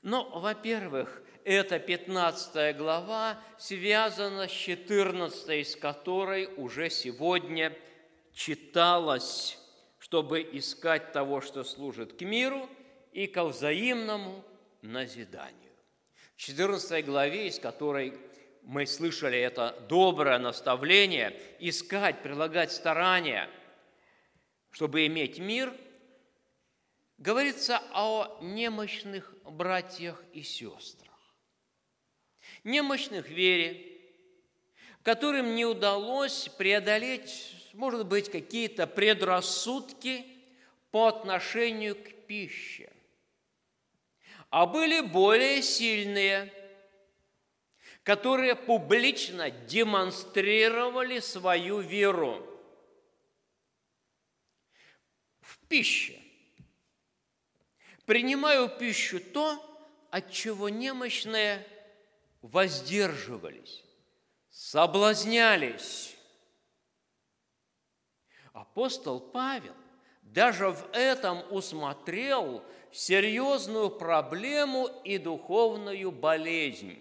Но, 0.02 0.28
во-первых, 0.32 1.22
эта 1.44 1.78
15 1.78 2.76
глава 2.78 3.38
связана 3.60 4.48
с 4.48 4.52
14, 4.52 5.68
с 5.68 5.76
которой 5.76 6.48
уже 6.58 6.90
сегодня 6.90 7.78
читалось, 8.34 9.60
чтобы 10.00 10.42
искать 10.42 11.12
того, 11.12 11.42
что 11.42 11.64
служит 11.64 12.14
к 12.14 12.22
миру 12.22 12.68
и 13.12 13.28
к 13.28 13.43
взаимному 13.43 14.43
назиданию. 14.82 15.71
В 16.36 16.38
14 16.38 17.06
главе, 17.06 17.47
из 17.47 17.60
которой 17.60 18.13
мы 18.63 18.86
слышали 18.86 19.39
это 19.39 19.76
доброе 19.89 20.38
наставление, 20.39 21.39
искать, 21.60 22.21
прилагать 22.21 22.71
старания, 22.71 23.50
чтобы 24.71 25.06
иметь 25.08 25.39
мир, 25.39 25.74
говорится 27.17 27.82
о 27.93 28.39
немощных 28.41 29.34
братьях 29.43 30.24
и 30.34 30.41
сестрах 30.41 31.12
немощных 32.63 33.30
вере, 33.30 33.86
которым 35.04 35.56
не 35.56 35.65
удалось 35.65 36.50
преодолеть, 36.58 37.56
может 37.74 38.06
быть, 38.06 38.30
какие-то 38.30 38.88
предрассудки 38.88 40.26
по 40.91 41.08
отношению 41.08 41.95
к 41.95 42.13
пище, 42.28 42.91
а 44.52 44.68
были 44.68 45.02
более 45.02 45.64
сильные, 45.64 46.54
которые 48.04 48.56
публично 48.56 49.50
демонстрировали 49.50 51.20
свою 51.20 51.80
веру 51.80 52.48
в 55.40 55.58
пище. 55.68 56.22
Принимаю 58.06 58.70
пищу 58.70 59.20
то, 59.20 59.60
от 60.12 60.32
чего 60.32 60.70
немощные– 60.70 61.68
воздерживались, 62.42 63.84
соблазнялись. 64.50 66.16
Апостол 68.54 69.20
Павел 69.20 69.76
даже 70.22 70.70
в 70.70 70.90
этом 70.92 71.44
усмотрел 71.52 72.64
серьезную 72.94 73.90
проблему 73.90 74.90
и 75.04 75.18
духовную 75.18 76.12
болезнь. 76.12 77.00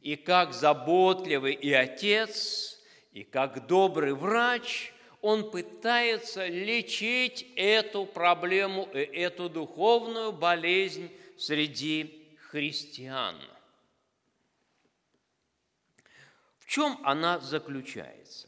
И 0.00 0.16
как 0.16 0.52
заботливый 0.52 1.54
и 1.54 1.72
отец, 1.72 2.80
и 3.12 3.24
как 3.24 3.66
добрый 3.66 4.14
врач, 4.14 4.92
он 5.20 5.50
пытается 5.50 6.46
лечить 6.46 7.46
эту 7.56 8.06
проблему 8.06 8.88
и 8.92 8.98
эту 8.98 9.48
духовную 9.48 10.32
болезнь 10.32 11.10
среди 11.36 12.36
христиан– 12.50 13.36
чем 16.68 17.00
она 17.02 17.40
заключается? 17.40 18.46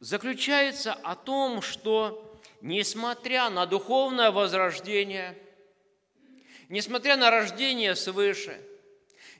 Заключается 0.00 0.94
о 0.94 1.14
том, 1.14 1.60
что 1.60 2.25
несмотря 2.60 3.50
на 3.50 3.66
духовное 3.66 4.30
возрождение, 4.30 5.36
несмотря 6.68 7.16
на 7.16 7.30
рождение 7.30 7.94
свыше, 7.94 8.60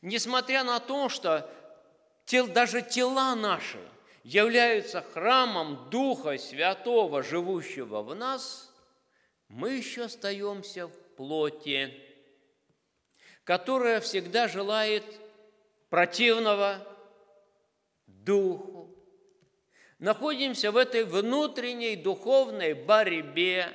несмотря 0.03 0.65
на 0.65 0.81
то, 0.81 1.09
что 1.09 1.51
тел, 2.25 2.47
даже 2.47 2.83
тела 2.83 3.35
наши 3.35 3.79
являются 4.23 5.03
храмом 5.03 5.89
Духа 5.91 6.37
Святого, 6.39 7.23
живущего 7.23 8.03
в 8.03 8.15
нас, 8.15 8.73
мы 9.49 9.73
еще 9.73 10.05
остаемся 10.05 10.89
в 10.89 10.99
плоти, 11.17 11.95
которая 13.45 14.01
всегда 14.01 14.49
желает 14.49 15.05
противного, 15.89 16.85
духу. 18.07 18.96
Находимся 19.99 20.73
в 20.73 20.77
этой 20.77 21.05
внутренней 21.05 21.97
духовной 21.97 22.75
борьбе, 22.75 23.73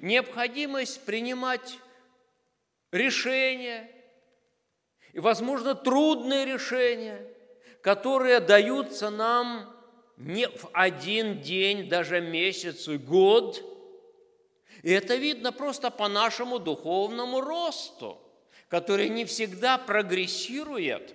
необходимость 0.00 1.04
принимать 1.04 1.78
решения, 2.92 3.90
и, 5.12 5.20
возможно, 5.20 5.74
трудные 5.74 6.44
решения, 6.44 7.26
которые 7.82 8.40
даются 8.40 9.10
нам 9.10 9.74
не 10.16 10.48
в 10.48 10.70
один 10.72 11.40
день, 11.40 11.88
даже 11.88 12.20
месяц 12.20 12.88
и 12.88 12.96
год. 12.96 13.62
И 14.82 14.90
это 14.90 15.16
видно 15.16 15.50
просто 15.52 15.90
по 15.90 16.08
нашему 16.08 16.58
духовному 16.58 17.40
росту– 17.40 18.20
который 18.74 19.08
не 19.08 19.24
всегда 19.24 19.78
прогрессирует, 19.78 21.14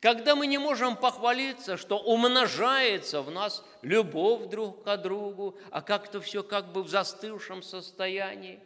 когда 0.00 0.34
мы 0.34 0.46
не 0.46 0.58
можем 0.58 0.96
похвалиться, 0.96 1.76
что 1.76 1.98
умножается 1.98 3.22
в 3.22 3.30
нас 3.30 3.64
любовь 3.82 4.48
друг 4.48 4.84
к 4.84 4.96
другу, 4.98 5.58
а 5.70 5.82
как-то 5.82 6.20
все 6.20 6.42
как 6.42 6.72
бы 6.72 6.82
в 6.82 6.88
застывшем 6.88 7.62
состоянии. 7.62 8.60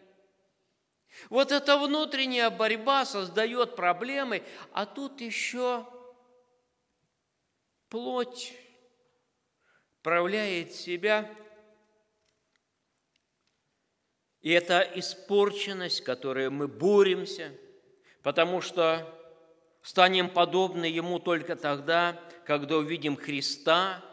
Вот 1.31 1.53
эта 1.53 1.79
внутренняя 1.79 2.51
борьба 2.51 3.05
создает 3.05 3.77
проблемы, 3.77 4.43
а 4.73 4.87
тут 4.87 5.21
еще 5.21 5.87
плоть 7.89 8.53
проявляет 10.03 10.75
себя 10.75 11.29
И 14.41 14.53
это 14.53 14.81
испорченность, 14.95 16.03
которой 16.03 16.49
мы 16.49 16.69
боремся, 16.69 17.53
потому 18.23 18.61
что 18.61 19.07
станем 19.89 20.29
подобны 20.29 20.85
Ему 20.85 21.19
только 21.19 21.57
тогда, 21.57 22.21
когда 22.45 22.77
увидим 22.77 23.17
Христа, 23.17 24.05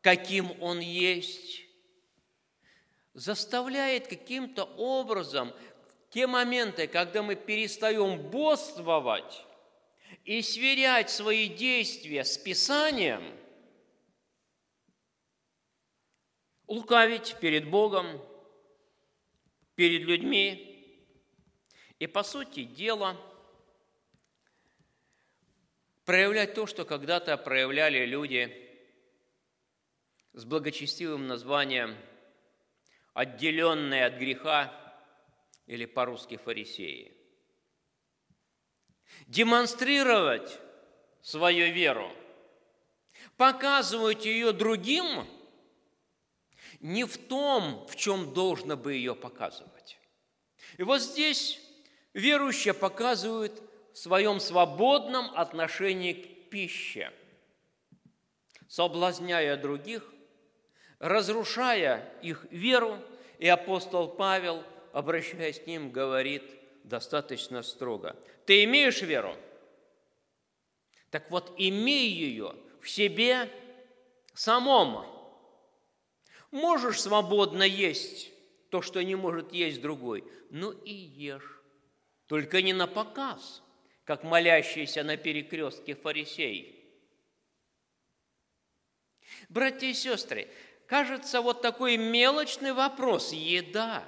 каким 0.00 0.50
Он 0.60 0.80
есть, 0.80 1.62
заставляет 3.12 4.08
каким-то 4.08 4.64
образом 4.64 5.52
те 6.10 6.26
моменты, 6.26 6.88
когда 6.88 7.22
мы 7.22 7.36
перестаем 7.36 8.18
боствовать 8.30 9.46
и 10.24 10.42
сверять 10.42 11.10
свои 11.10 11.48
действия 11.48 12.24
с 12.24 12.36
Писанием, 12.36 13.22
лукавить 16.66 17.36
перед 17.40 17.70
Богом– 17.70 18.20
перед 19.74 20.02
людьми. 20.02 20.70
И, 21.98 22.06
по 22.06 22.22
сути 22.22 22.64
дела, 22.64 23.16
проявлять 26.04 26.54
то, 26.54 26.66
что 26.66 26.84
когда-то 26.84 27.36
проявляли 27.36 28.04
люди 28.04 28.52
с 30.32 30.44
благочестивым 30.44 31.26
названием 31.26 31.96
«отделенные 33.12 34.06
от 34.06 34.14
греха» 34.14 34.72
или 35.66 35.84
по-русски 35.86 36.36
«фарисеи». 36.36 37.16
Демонстрировать 39.26 40.58
свою 41.22 41.72
веру, 41.72 42.10
показывать 43.36 44.24
ее 44.24 44.52
другим– 44.52 45.26
не 46.84 47.04
в 47.04 47.16
том, 47.16 47.86
в 47.86 47.96
чем 47.96 48.34
должно 48.34 48.76
бы 48.76 48.92
ее 48.92 49.14
показывать. 49.14 49.98
И 50.76 50.82
вот 50.82 51.00
здесь 51.00 51.58
верующие 52.12 52.74
показывают 52.74 53.62
в 53.94 53.98
своем 53.98 54.40
свободном 54.40 55.30
отношении 55.34 56.12
к 56.12 56.50
пище, 56.50 57.10
соблазняя 58.68 59.56
других, 59.56 60.04
разрушая 60.98 62.12
их 62.20 62.44
веру, 62.50 62.98
и 63.38 63.48
апостол 63.48 64.08
Павел, 64.08 64.62
обращаясь 64.92 65.58
к 65.58 65.66
ним, 65.66 65.90
говорит 65.90 66.42
достаточно 66.84 67.62
строго. 67.62 68.14
Ты 68.44 68.64
имеешь 68.64 69.00
веру? 69.00 69.34
Так 71.10 71.30
вот, 71.30 71.54
имей 71.56 72.10
ее 72.10 72.54
в 72.82 72.90
себе 72.90 73.48
самом, 74.34 75.06
Можешь 76.54 77.00
свободно 77.00 77.64
есть 77.64 78.30
то, 78.70 78.80
что 78.80 79.02
не 79.02 79.16
может 79.16 79.52
есть 79.52 79.80
другой, 79.80 80.22
ну 80.50 80.70
и 80.70 80.92
ешь. 80.94 81.60
Только 82.28 82.62
не 82.62 82.72
на 82.72 82.86
показ, 82.86 83.63
как 84.04 84.22
молящийся 84.22 85.02
на 85.02 85.16
перекрестке 85.16 85.94
фарисей. 85.94 86.80
Братья 89.48 89.86
и 89.86 89.94
сестры, 89.94 90.48
кажется, 90.86 91.40
вот 91.40 91.62
такой 91.62 91.96
мелочный 91.96 92.72
вопрос– 92.72 93.32
еда. 93.32 94.04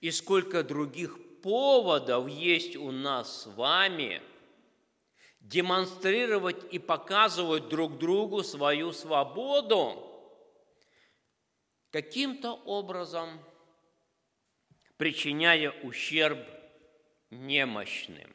И 0.00 0.10
сколько 0.10 0.62
других 0.62 1.18
поводов 1.40 2.28
есть 2.28 2.76
у 2.76 2.90
нас 2.90 3.42
с 3.42 3.46
вами 3.46 4.20
демонстрировать 5.40 6.72
и 6.72 6.78
показывать 6.78 7.68
друг 7.68 7.98
другу 7.98 8.42
свою 8.42 8.92
свободу– 8.92 10.04
каким-то 11.90 12.52
образом 12.52 13.40
причиняя 14.96 15.70
ущерб 15.82 16.38
немощным, 17.30 18.30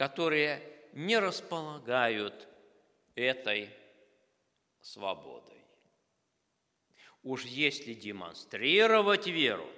которые 0.00 0.62
не 0.94 1.18
располагают 1.18 2.48
этой 3.16 3.68
свободой. 4.80 5.62
Уж 7.22 7.44
если 7.44 7.92
демонстрировать 7.92 9.26
веру, 9.26 9.68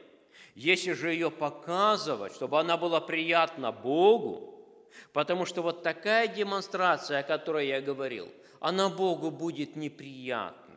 если 0.55 0.93
же 0.93 1.13
ее 1.13 1.29
показывать, 1.33 2.35
чтобы 2.35 2.61
она 2.61 2.77
была 2.77 3.01
приятна 3.01 3.73
Богу, 3.73 4.65
потому 5.13 5.45
что 5.45 5.61
вот 5.61 5.83
такая 5.83 6.29
демонстрация, 6.29 7.19
о 7.19 7.25
которой 7.25 7.67
я 7.67 7.81
говорил, 7.81 8.33
она 8.61 8.91
Богу 8.91 9.33
будет 9.33 9.75
неприятна 9.75 10.72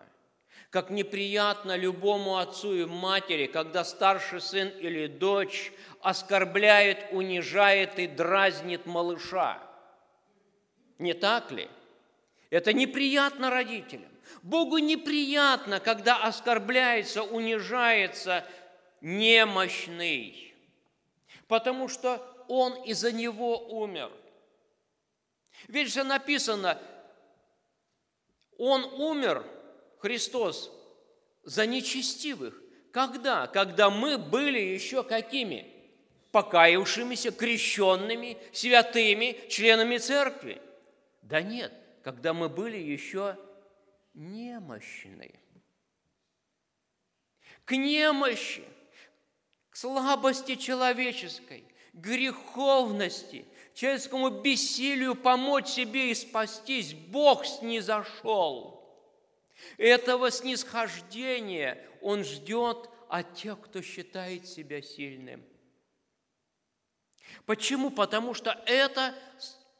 как 0.75 0.89
неприятно 0.89 1.77
любому 1.77 2.35
отцу 2.35 2.73
и 2.73 2.85
матери, 2.85 3.45
когда 3.45 3.85
старший 3.85 4.41
сын 4.41 4.67
или 4.67 5.07
дочь 5.07 5.71
оскорбляет, 6.01 7.13
унижает 7.13 7.97
и 7.97 8.07
дразнит 8.07 8.85
малыша. 8.85 9.63
Не 10.99 11.13
так 11.13 11.49
ли? 11.51 11.69
Это 12.49 12.73
неприятно 12.73 13.49
родителям. 13.49 14.11
Богу 14.43 14.79
неприятно, 14.79 15.79
когда 15.79 16.21
оскорбляется, 16.21 17.23
унижается 17.23 18.45
немощный, 18.99 20.53
потому 21.47 21.87
что 21.87 22.21
Он 22.49 22.83
из-за 22.83 23.13
него 23.13 23.59
умер. 23.79 24.11
Ведь 25.69 25.93
же 25.93 26.03
написано, 26.03 26.81
Он 28.57 28.83
умер– 28.83 29.45
Христос 30.05 30.71
за 31.41 31.65
нечестивых. 31.65 32.61
Когда? 32.91 33.47
Когда 33.47 33.89
мы 33.89 34.19
были 34.19 34.59
еще 34.59 35.01
какими? 35.03 35.65
Покаявшимися, 36.31 37.31
крещенными, 37.31 38.37
святыми, 38.53 39.35
членами 39.49 39.97
церкви. 39.97 40.61
Да 41.23 41.41
нет, 41.41 41.73
когда 42.03 42.35
мы 42.35 42.49
были 42.49 42.77
еще 42.77 43.35
немощны. 44.13 45.39
К 47.65 47.75
немощи, 47.75 48.63
к 49.71 49.75
слабости 49.75 50.53
человеческой, 50.53 51.63
греховности, 51.93 53.43
человеческому 53.73 54.29
бессилию 54.29 55.15
помочь 55.15 55.65
себе 55.65 56.11
и 56.11 56.13
спастись, 56.13 56.93
Бог 56.93 57.43
снизошел– 57.47 58.83
этого 59.77 60.31
снисхождения 60.31 61.77
Он 62.01 62.23
ждет 62.23 62.89
от 63.09 63.35
тех, 63.35 63.59
кто 63.61 63.81
считает 63.81 64.47
себя 64.47 64.81
сильным. 64.81 65.43
Почему? 67.45 67.89
Потому 67.89 68.33
что 68.33 68.51
это 68.65 69.15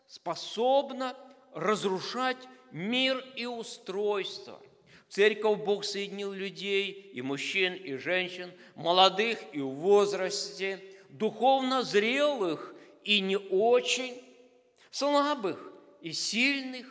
способно 0.07 1.15
разрушать 1.53 2.37
мир 2.71 3.23
и 3.35 3.45
устройство. 3.45 4.61
Церковь 5.09 5.59
Бог 5.63 5.85
соединил 5.85 6.33
людей, 6.33 6.91
и 7.13 7.21
мужчин, 7.21 7.73
и 7.73 7.95
женщин, 7.95 8.51
молодых 8.75 9.39
и 9.53 9.61
в 9.61 9.69
возрасте, 9.69 10.83
духовно 11.09 11.83
зрелых 11.83 12.75
и 13.03 13.21
не 13.21 13.37
очень, 13.37 14.21
слабых 14.91 15.71
и 16.01 16.11
сильных, 16.11 16.87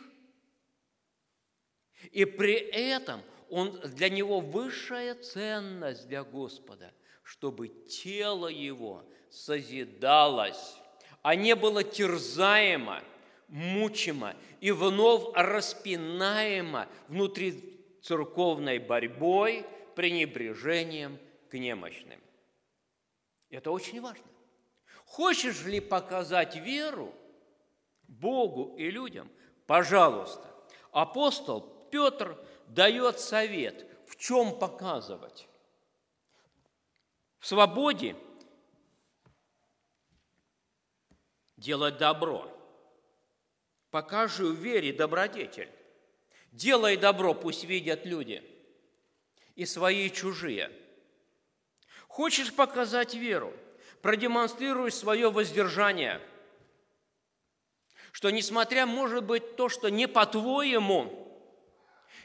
и 2.11 2.25
при 2.25 2.55
этом 2.55 3.21
он, 3.49 3.79
для 3.83 4.09
него 4.09 4.39
высшая 4.39 5.15
ценность 5.15 6.07
для 6.07 6.23
Господа, 6.23 6.93
чтобы 7.23 7.67
тело 7.67 8.47
его 8.47 9.03
созидалось, 9.29 10.75
а 11.21 11.35
не 11.35 11.55
было 11.55 11.83
терзаемо, 11.83 13.01
мучимо 13.47 14.35
и 14.61 14.71
вновь 14.71 15.35
распинаемо 15.35 16.87
внутри 17.07 17.79
церковной 18.01 18.79
борьбой, 18.79 19.65
пренебрежением 19.95 21.17
к 21.49 21.53
немощным. 21.53 22.19
Это 23.49 23.71
очень 23.71 24.01
важно. 24.01 24.25
Хочешь 25.05 25.63
ли 25.65 25.79
показать 25.79 26.55
веру 26.57 27.13
Богу 28.07 28.75
и 28.77 28.91
людям? 28.91 29.29
Пожалуйста. 29.65 30.43
Апостол 30.91 31.74
Петр 31.91 32.37
дает 32.67 33.19
совет, 33.19 33.85
в 34.07 34.15
чем 34.15 34.57
показывать. 34.57 35.47
В 37.39 37.47
свободе 37.47 38.15
делать 41.57 41.97
добро. 41.97 42.51
Покажи 43.91 44.45
в 44.45 44.55
вере 44.55 44.93
добродетель. 44.93 45.69
Делай 46.51 46.95
добро, 46.95 47.33
пусть 47.33 47.65
видят 47.65 48.05
люди, 48.05 48.41
и 49.55 49.65
свои, 49.65 50.07
и 50.07 50.11
чужие. 50.11 50.71
Хочешь 52.07 52.53
показать 52.53 53.13
веру, 53.13 53.53
продемонстрируй 54.01 54.91
свое 54.91 55.29
воздержание, 55.29 56.21
что 58.13 58.29
несмотря, 58.29 58.85
может 58.85 59.25
быть, 59.25 59.57
то, 59.57 59.67
что 59.67 59.89
не 59.89 60.07
по-твоему, 60.07 61.24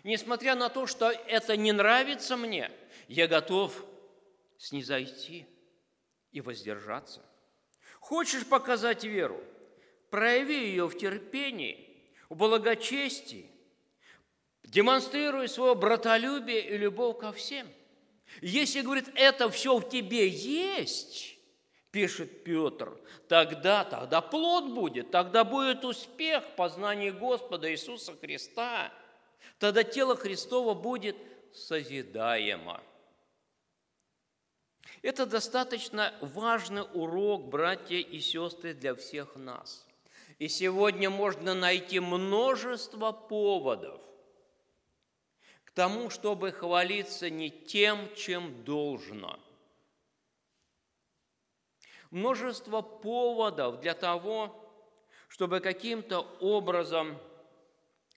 несмотря 0.04 0.54
на 0.54 0.68
то, 0.68 0.86
что 0.86 1.10
это 1.10 1.56
не 1.56 1.72
нравится 1.72 2.36
мне, 2.36 2.70
я 3.08 3.26
готов 3.26 3.84
снизойти 4.58 5.46
и 6.32 6.40
воздержаться. 6.40 7.24
Хочешь 7.98 8.46
показать 8.46 9.04
веру? 9.04 9.42
Прояви 10.10 10.68
ее 10.68 10.88
в 10.88 10.98
терпении, 10.98 12.12
в 12.28 12.36
благочестии, 12.36 13.50
демонстрируй 14.64 15.48
свое 15.48 15.74
братолюбие 15.74 16.60
и 16.60 16.76
любовь 16.76 17.18
ко 17.18 17.32
всем. 17.32 17.68
Если, 18.40 18.80
говорит, 18.80 19.10
это 19.14 19.50
все 19.50 19.76
в 19.78 19.88
тебе 19.88 20.28
есть, 20.28 21.36
пишет 21.90 22.44
Петр, 22.44 22.96
тогда, 23.28 23.84
тогда 23.84 24.20
плод 24.20 24.72
будет, 24.72 25.10
тогда 25.10 25.44
будет 25.44 25.84
успех 25.84 26.44
в 26.44 26.54
познании 26.54 27.10
Господа 27.10 27.70
Иисуса 27.70 28.16
Христа. 28.16 28.92
Тогда 29.58 29.84
тело 29.84 30.16
Христово 30.16 30.74
будет 30.74 31.16
созидаемо. 31.52 32.82
Это 35.02 35.26
достаточно 35.26 36.14
важный 36.20 36.82
урок, 36.92 37.48
братья 37.48 37.96
и 37.96 38.20
сестры, 38.20 38.74
для 38.74 38.94
всех 38.94 39.36
нас. 39.36 39.86
И 40.38 40.48
сегодня 40.48 41.10
можно 41.10 41.54
найти 41.54 42.00
множество 42.00 43.12
поводов 43.12 44.00
к 45.64 45.72
тому, 45.72 46.10
чтобы 46.10 46.50
хвалиться 46.52 47.30
не 47.30 47.50
тем, 47.50 48.12
чем 48.14 48.64
должно. 48.64 49.38
Множество 52.10 52.82
поводов 52.82 53.80
для 53.80 53.94
того, 53.94 54.56
чтобы 55.28 55.60
каким-то 55.60 56.20
образом 56.40 57.18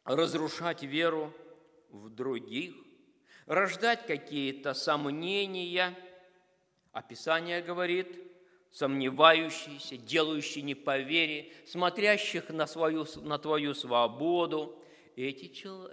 разрушать 0.05 0.83
веру 0.83 1.33
в 1.89 2.09
других, 2.09 2.75
рождать 3.45 4.05
какие-то 4.05 4.73
сомнения– 4.73 5.97
Описание 6.93 7.63
говорит, 7.63 8.07
сомневающиеся, 8.69 9.97
делающие 9.97 10.63
не 10.63 10.75
по 10.75 10.99
вере, 10.99 11.51
смотрящих 11.65 12.49
на, 12.49 12.67
свою, 12.67 13.07
на 13.15 13.39
твою 13.39 13.73
свободу, 13.73 14.79
эти, 15.15 15.47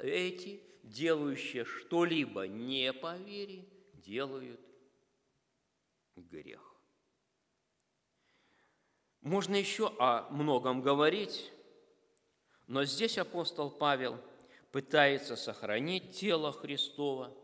эти, 0.05 0.63
делающие 0.83 1.65
что-либо 1.65 2.43
не 2.43 2.93
по 2.93 3.17
вере, 3.17 3.65
делают 3.95 4.61
грех. 6.17 6.61
Можно 9.23 9.57
еще 9.57 9.91
о 9.99 10.29
многом 10.31 10.83
говорить, 10.83 11.51
но 12.71 12.85
здесь 12.85 13.19
апостол 13.19 13.71
Павел 13.71 14.17
пытается 14.73 15.37
сохранить 15.37 16.13
тело 16.13 16.53
Христова, 16.53 17.37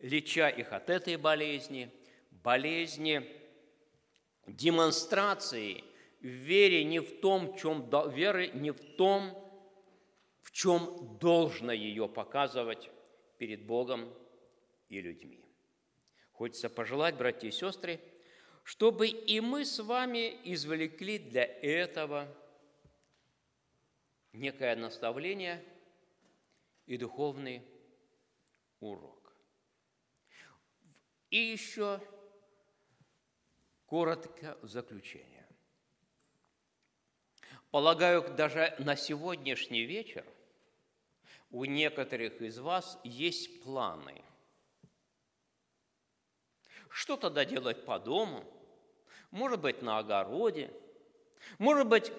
леча 0.00 0.48
их 0.48 0.72
от 0.72 0.90
этой 0.90 1.16
болезни– 1.16 1.88
болезни, 2.42 3.24
демонстрации 4.46 5.84
вере 6.20 6.84
не 6.84 7.00
в 7.00 7.20
том, 7.20 7.56
чем, 7.56 7.88
веры 8.10 8.48
не 8.48 8.70
в 8.70 8.96
том, 8.96 9.38
в 10.40 10.50
чем 10.52 11.18
должно 11.20 11.72
ее 11.72 12.08
показывать 12.08 12.90
перед 13.38 13.64
Богом 13.64 14.12
и 14.88 15.00
людьми. 15.00 15.44
Хочется 16.32 16.68
пожелать, 16.68 17.16
братья 17.16 17.48
и 17.48 17.52
сестры, 17.52 18.00
чтобы 18.64 19.08
и 19.08 19.40
мы 19.40 19.64
с 19.64 19.78
вами 19.80 20.36
извлекли 20.44 21.18
для 21.18 21.44
этого 21.44 22.28
некое 24.32 24.76
наставление 24.76 25.64
и 26.86 26.96
духовный 26.96 27.62
урок. 28.80 29.34
И 31.30 31.38
еще 31.38 32.00
Коротко 33.92 34.56
заключение. 34.62 35.46
Полагаю, 37.70 38.34
даже 38.34 38.74
на 38.78 38.96
сегодняшний 38.96 39.82
вечер 39.82 40.24
у 41.50 41.66
некоторых 41.66 42.40
из 42.40 42.58
вас 42.58 42.98
есть 43.04 43.62
планы. 43.62 44.24
Что 46.88 47.18
тогда 47.18 47.44
делать 47.44 47.84
по 47.84 47.98
дому? 47.98 48.50
Может 49.30 49.60
быть, 49.60 49.82
на 49.82 49.98
огороде? 49.98 50.72
Может 51.58 51.86
быть, 51.86 52.10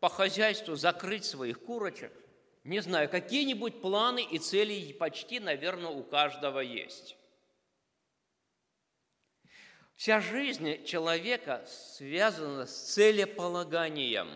по 0.00 0.08
хозяйству 0.08 0.76
закрыть 0.76 1.24
своих 1.24 1.60
курочек? 1.60 2.12
Не 2.64 2.80
знаю, 2.80 3.08
какие-нибудь 3.08 3.80
планы 3.80 4.24
и 4.24 4.38
цели 4.38 4.92
почти, 4.92 5.38
наверное, 5.38 5.90
у 5.90 6.02
каждого 6.02 6.60
есть. 6.60 7.16
Вся 9.96 10.20
жизнь 10.20 10.84
человека 10.84 11.64
связана 11.66 12.66
с 12.66 12.92
целеполаганием. 12.92 14.28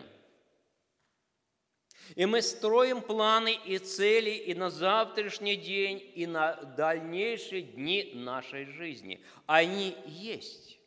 И 2.15 2.25
мы 2.25 2.41
строим 2.41 3.01
планы 3.01 3.59
и 3.65 3.77
цели 3.77 4.31
и 4.31 4.53
на 4.53 4.69
завтрашний 4.69 5.55
день, 5.55 6.11
и 6.15 6.25
на 6.25 6.55
дальнейшие 6.55 7.61
дни 7.61 8.11
нашей 8.15 8.65
жизни. 8.65 9.23
Они 9.45 9.95
есть. 10.05 10.80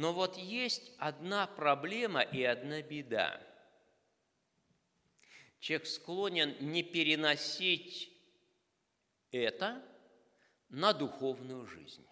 Но 0.00 0.14
вот 0.14 0.38
есть 0.38 0.94
одна 0.96 1.46
проблема 1.46 2.22
и 2.22 2.42
одна 2.42 2.80
беда. 2.80 3.38
Человек 5.58 5.86
склонен 5.86 6.56
не 6.58 6.82
переносить 6.82 8.10
это 9.30 9.86
на 10.70 10.94
духовную 10.94 11.66
жизнь. 11.66 12.06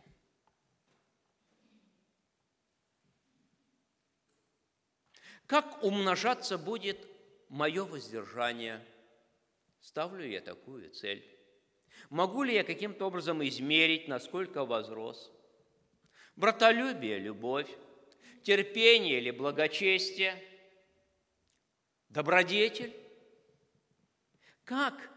Как 5.47 5.83
умножаться 5.83 6.59
будет 6.59 6.99
мое 7.49 7.87
воздержание? 7.87 8.85
Ставлю 9.81 10.27
я 10.29 10.43
такую 10.43 10.91
цель. 10.91 11.25
Могу 12.11 12.43
ли 12.43 12.53
я 12.53 12.65
каким-то 12.65 13.07
образом 13.07 13.43
измерить, 13.49 14.09
насколько 14.09 14.67
возрос? 14.67 15.33
Братолюбие– 16.39 17.19
любовь, 17.19 17.69
терпение 18.45 19.19
или 19.19 19.33
благочестие, 19.33 20.41
добродетель? 22.11 22.95
Как, 24.63 25.11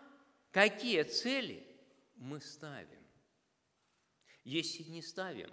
какие 0.50 1.04
цели 1.04 1.64
мы 2.16 2.42
ставим? 2.42 3.06
Если 4.44 4.82
не 4.82 5.04
ставим, 5.04 5.52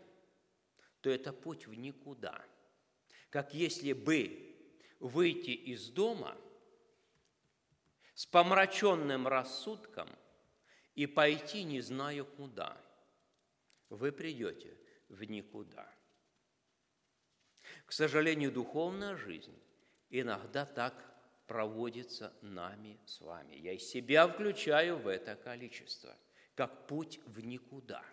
то 1.03 1.11
это 1.11 1.35
путь 1.35 1.67
в 1.67 1.75
никуда. 1.75 2.43
Как 3.29 3.53
если 3.53 3.93
бы 3.93 4.57
выйти 5.01 5.51
из 5.51 5.91
дома 5.91 6.35
с 8.15 8.25
помраченным 8.25 9.29
рассудком 9.29 10.09
и 10.95 11.05
пойти 11.07 11.63
не 11.65 11.83
знаю 11.83 12.25
куда. 12.25 12.83
Вы 13.91 14.13
придете 14.13 14.78
в 15.09 15.23
никуда. 15.25 15.89
К 17.87 17.93
сожалению, 17.93 18.53
духовная 18.53 19.17
жизнь 19.17 19.59
иногда 20.11 20.65
так 20.65 20.95
проводится 21.47 22.35
нами 22.43 23.01
с 23.07 23.21
вами. 23.21 23.55
Я 23.55 23.73
и 23.73 23.79
себя 23.79 24.29
включаю 24.29 24.99
в 24.99 25.09
это 25.09 25.35
количество, 25.37 26.17
как 26.55 26.87
путь 26.87 27.21
в 27.25 27.41
никуда. 27.41 28.05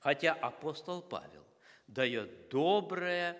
Хотя 0.00 0.32
апостол 0.32 1.02
Павел 1.02 1.44
дает 1.86 2.48
доброе 2.48 3.38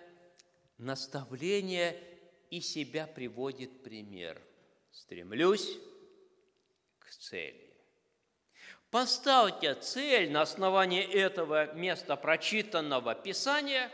наставление 0.77 2.01
и 2.51 2.61
себя 2.61 3.07
приводит 3.07 3.83
пример. 3.83 4.39
Стремлюсь 4.91 5.79
к 6.99 7.09
цели. 7.09 7.72
Поставьте 8.93 9.73
цель 9.73 10.29
на 10.29 10.43
основании 10.43 11.01
этого 11.01 11.73
места 11.73 12.15
прочитанного 12.15 13.15
Писания 13.15 13.89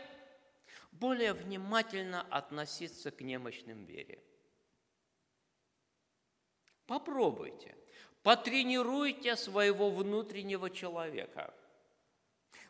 более 0.92 1.32
внимательно 1.32 2.26
относиться 2.28 3.10
к 3.10 3.22
немощным 3.22 3.86
вере. 3.86 4.22
Попробуйте, 6.86 7.74
потренируйте 8.22 9.36
своего 9.36 9.88
внутреннего 9.88 10.68
человека. 10.68 11.54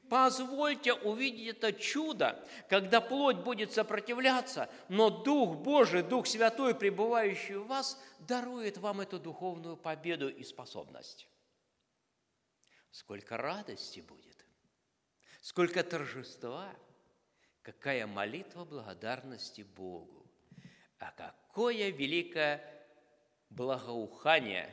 Позвольте 0.09 0.93
увидеть 0.93 1.57
это 1.57 1.73
чудо, 1.73 2.41
когда 2.69 3.01
плоть 3.01 3.39
будет 3.39 3.73
сопротивляться, 3.73 4.71
но 4.89 5.11
Дух 5.11 5.57
Божий, 5.57 6.05
Дух 6.05 6.29
Святой, 6.29 6.77
пребывающий 6.77 7.57
в 7.57 7.67
вас, 7.67 8.01
дарует 8.21 8.79
вам 8.79 9.01
эту 9.01 9.19
духовную 9.19 9.77
победу 9.77 10.29
и 10.29 10.45
способность. 10.45 11.27
Сколько 12.91 13.37
радости 13.37 14.01
будет, 14.01 14.45
сколько 15.41 15.85
торжества, 15.85 16.75
какая 17.63 18.07
молитва 18.07 18.65
благодарности 18.65 19.63
Богу, 19.63 20.27
а 20.99 21.13
какое 21.13 21.91
великое 21.91 22.63
благоухание 23.49 24.71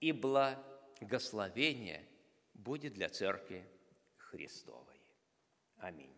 и 0.00 0.12
благословение 0.12 2.06
будет 2.54 2.94
для 2.94 3.08
Церкви 3.08 3.66
Христовой. 4.16 5.00
Аминь. 5.78 6.14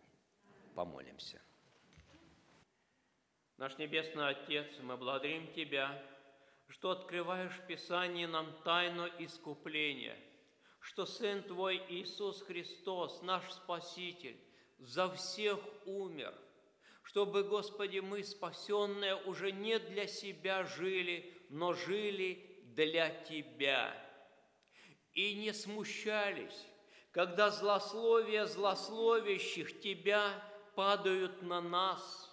Помолимся. 0.75 1.41
Наш 3.57 3.77
Небесный 3.77 4.29
Отец, 4.29 4.67
мы 4.81 4.97
благодарим 4.97 5.53
Тебя, 5.53 6.01
что 6.67 6.91
открываешь 6.91 7.53
в 7.53 7.67
Писании 7.67 8.25
нам 8.25 8.51
тайну 8.63 9.07
искупления, 9.19 10.17
что 10.83 11.05
Сын 11.05 11.41
Твой 11.43 11.81
Иисус 11.89 12.41
Христос, 12.41 13.21
наш 13.21 13.49
Спаситель, 13.53 14.37
за 14.79 15.09
всех 15.13 15.57
умер, 15.85 16.33
чтобы, 17.03 17.43
Господи, 17.43 17.99
мы, 17.99 18.21
спасенные, 18.21 19.15
уже 19.15 19.53
не 19.53 19.79
для 19.79 20.07
себя 20.07 20.65
жили, 20.65 21.33
но 21.49 21.73
жили 21.73 22.61
для 22.75 23.09
Тебя. 23.09 23.95
И 25.13 25.35
не 25.35 25.53
смущались, 25.53 26.67
когда 27.11 27.49
злословия 27.49 28.45
злословящих 28.45 29.79
Тебя 29.79 30.43
падают 30.75 31.41
на 31.43 31.61
нас, 31.61 32.29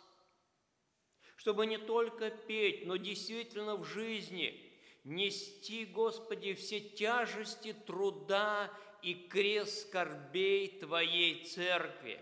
чтобы 1.37 1.67
не 1.67 1.79
только 1.79 2.31
петь, 2.31 2.85
но 2.85 2.97
действительно 2.97 3.77
в 3.77 3.85
жизни 3.85 4.70
нести, 5.05 5.85
Господи, 5.87 6.55
все 6.55 6.81
тяжести 6.81 7.73
труда 7.73 8.71
и 9.03 9.15
крест 9.15 9.89
скорбей 9.89 10.79
Твоей 10.81 11.45
Церкви, 11.45 12.21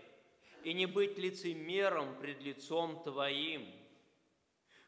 и 0.63 0.73
не 0.73 0.85
быть 0.85 1.17
лицемером 1.17 2.19
пред 2.19 2.41
лицом 2.41 3.01
Твоим. 3.03 3.67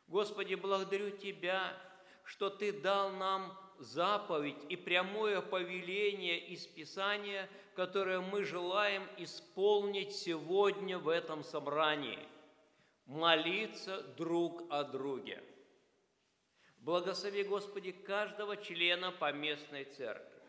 Господи, 0.07 0.55
благодарю 0.55 1.11
Тебя, 1.17 1.77
что 2.23 2.49
Ты 2.49 2.71
дал 2.71 3.11
нам 3.11 3.57
заповедь 3.79 4.63
и 4.69 4.75
прямое 4.75 5.41
повеление 5.41 6.39
из 6.39 6.67
Писания, 6.67 7.49
которое 7.75 8.21
мы 8.21 8.43
желаем 8.43 9.03
исполнить 9.17 10.13
сегодня 10.13 10.99
в 10.99 11.09
этом 11.09 11.43
собрании– 11.43 12.19
молиться 13.11 14.01
друг 14.17 14.63
о 14.69 14.83
друге. 14.83 15.43
Благослови, 16.81 17.43
Господи, 17.43 17.91
каждого 17.91 18.57
члена 18.57 19.11
поместной 19.11 19.85
церкви. 19.85 20.41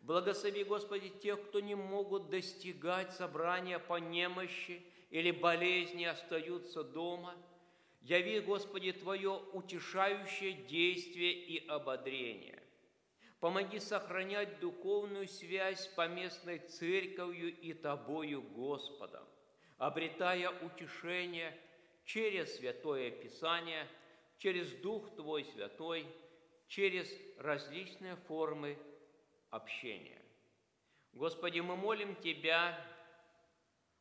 Благослови, 0.00 0.64
Господи, 0.64 1.10
тех, 1.10 1.42
кто 1.44 1.60
не 1.60 1.74
могут 1.74 2.30
достигать 2.30 3.12
собрания 3.12 3.78
по 3.78 3.98
немощи 3.98 4.82
или 5.10 5.30
болезни, 5.30 6.04
остаются 6.04 6.84
дома. 6.84 7.34
Яви, 8.00 8.40
Господи, 8.40 8.92
Твое 8.92 9.40
утешающее 9.52 10.52
действие 10.52 11.32
и 11.32 11.66
ободрение. 11.68 12.62
Помоги 13.40 13.78
сохранять 13.78 14.60
духовную 14.60 15.28
связь 15.28 15.80
с 15.84 15.86
поместной 15.88 16.60
церковью 16.60 17.54
и 17.54 17.74
Тобою, 17.74 18.40
Господом, 18.40 19.24
обретая 19.76 20.50
утешение 20.62 21.54
через 22.06 22.56
Святое 22.56 23.10
Писание, 23.10 23.86
через 24.38 24.72
Дух 24.76 25.14
Твой 25.16 25.44
Святой, 25.44 26.06
через 26.68 27.08
различные 27.38 28.16
формы 28.16 28.78
общения. 29.50 30.20
Господи, 31.12 31.60
мы 31.60 31.76
молим 31.76 32.16
Тебя, 32.16 32.78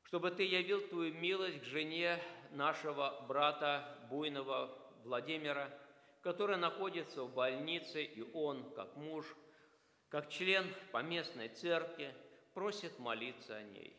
чтобы 0.03 0.31
Ты 0.31 0.43
явил 0.43 0.81
Твою 0.87 1.13
милость 1.13 1.61
к 1.61 1.63
жене 1.65 2.19
нашего 2.51 3.25
брата 3.27 4.07
Буйного 4.09 4.77
Владимира– 5.03 5.69
который 6.23 6.55
находится 6.55 7.23
в 7.23 7.33
больнице, 7.33 8.01
и 8.01 8.21
он, 8.33 8.71
как 8.73 8.95
муж, 8.95 9.25
как 10.07 10.29
член 10.29 10.65
поместной 10.91 11.49
церкви, 11.49 12.15
просит 12.53 12.97
молиться 12.97 13.57
о 13.57 13.63
ней. 13.63 13.97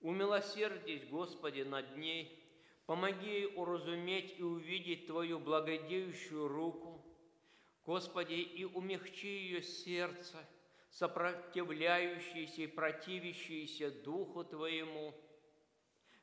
Умилосердись, 0.00 1.06
Господи, 1.08 1.62
над 1.62 1.98
ней, 1.98 2.42
помоги 2.86 3.46
уразуметь 3.46 4.38
и 4.38 4.42
увидеть 4.42 5.06
Твою 5.06 5.38
благодеющую 5.38 6.48
руку, 6.48 7.04
Господи, 7.84 8.34
и 8.34 8.64
умягчи 8.64 9.28
ее 9.28 9.62
сердце, 9.62 10.38
сопротивляющееся 10.90 12.62
и 12.62 12.66
противящееся 12.66 13.90
Духу 13.90 14.44
Твоему, 14.44 15.14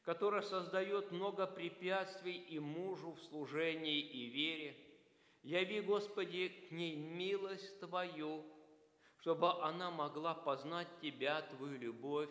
которое 0.02 0.42
создает 0.42 1.12
много 1.12 1.48
препятствий 1.48 2.36
и 2.38 2.60
мужу 2.60 3.12
в 3.14 3.22
служении 3.22 4.00
и 4.00 4.26
вере– 4.26 4.78
Яви, 5.44 5.82
Господи, 5.82 6.48
к 6.70 6.72
ней 6.72 6.96
милость 6.96 7.78
Твою, 7.82 8.46
чтобы 9.20 9.62
она 9.62 9.92
могла 9.92 10.34
познать 10.34 10.88
Тебя, 11.02 11.42
Твою 11.42 11.78
любовь, 11.78 12.30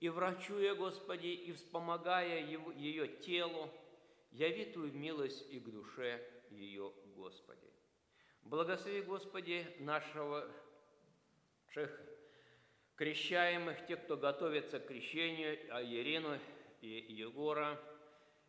и 0.00 0.08
врачуя, 0.08 0.74
Господи, 0.74 1.28
и 1.28 1.52
вспомогая 1.52 2.44
его, 2.44 2.72
ее 2.72 3.06
телу, 3.06 3.70
яви 4.32 4.64
Твою 4.64 4.92
милость 4.92 5.46
и 5.50 5.60
к 5.60 5.68
душе 5.68 6.26
ее, 6.50 6.92
Господи. 7.14 7.70
Благослови, 8.42 9.02
Господи, 9.02 9.66
нашего 9.78 10.50
шех, 11.68 12.00
крещаемых, 12.96 13.86
тех, 13.86 14.02
кто 14.04 14.16
готовится 14.16 14.80
к 14.80 14.86
крещению, 14.86 15.58
а 15.70 15.82
Ирину 15.82 16.38
и 16.80 16.88
Егора. 16.88 17.78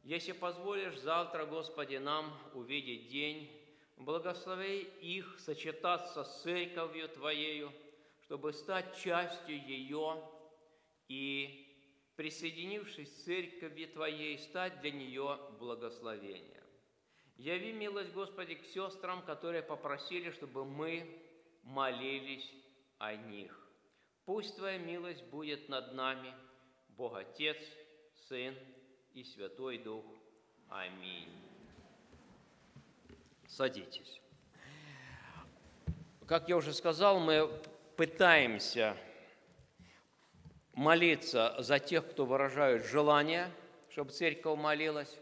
Если 0.04 0.32
позволишь, 0.32 0.98
завтра, 1.00 1.46
Господи, 1.46 1.98
нам 1.98 2.34
увидеть 2.54 3.10
день, 3.10 3.58
Благослови 3.98 4.80
их 5.00 5.40
сочетаться 5.40 6.24
с 6.24 6.42
церковью 6.42 7.08
Твоею, 7.10 7.72
чтобы 8.24 8.52
стать 8.52 8.98
частью 8.98 9.64
ее 9.64 10.24
и, 11.12 11.68
присоединившись 12.16 13.10
к 13.10 13.24
церкви 13.26 13.86
Твоей, 13.86 14.38
стать 14.38 14.80
для 14.80 14.92
нее 14.92 15.38
благословением. 15.60 16.64
Яви 17.36 17.74
милость, 17.74 18.14
Господи, 18.14 18.56
к 18.56 18.66
сестрам, 18.66 19.22
которые 19.24 19.62
попросили, 19.62 20.32
чтобы 20.32 20.64
мы 20.64 21.06
молились 21.64 22.50
о 22.98 23.16
них. 23.16 23.54
Пусть 24.26 24.56
Твоя 24.56 24.78
милость 24.78 25.24
будет 25.26 25.68
над 25.68 25.94
нами, 25.94 26.34
Бог 26.90 27.18
Отец, 27.18 27.58
Сын 28.30 28.56
и 29.14 29.26
Святой 29.26 29.80
Дух. 29.80 30.06
Аминь. 30.70 31.28
Садитесь. 33.48 34.22
Как 36.26 36.48
я 36.48 36.56
уже 36.56 36.74
сказал, 36.74 37.20
мы 37.20 37.50
пытаемся 37.98 38.96
молиться 40.74 41.56
за 41.60 41.80
тех, 41.80 42.10
кто 42.10 42.26
выражает 42.26 42.86
желание, 42.86 43.52
чтобы 43.90 44.12
церковь 44.12 44.58
молилась. 44.58 45.18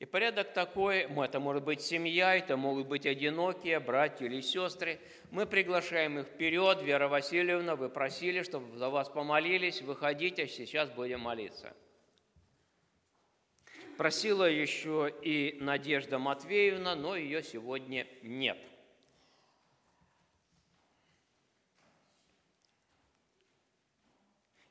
И 0.00 0.06
порядок 0.06 0.54
такой, 0.54 1.00
это 1.02 1.40
может 1.40 1.62
быть 1.62 1.82
семья, 1.82 2.34
это 2.34 2.56
могут 2.56 2.86
быть 2.86 3.04
одинокие, 3.04 3.80
братья 3.80 4.24
или 4.24 4.40
сестры. 4.40 4.98
Мы 5.30 5.44
приглашаем 5.44 6.18
их 6.18 6.26
вперед. 6.26 6.82
Вера 6.82 7.06
Васильевна, 7.06 7.76
вы 7.76 7.90
просили, 7.90 8.42
чтобы 8.42 8.78
за 8.78 8.88
вас 8.88 9.10
помолились. 9.10 9.82
Выходите, 9.82 10.48
сейчас 10.48 10.88
будем 10.88 11.20
молиться. 11.20 11.76
Просила 13.98 14.48
еще 14.48 15.12
и 15.22 15.58
Надежда 15.60 16.18
Матвеевна, 16.18 16.94
но 16.94 17.14
ее 17.14 17.42
сегодня 17.42 18.06
нет. 18.22 18.56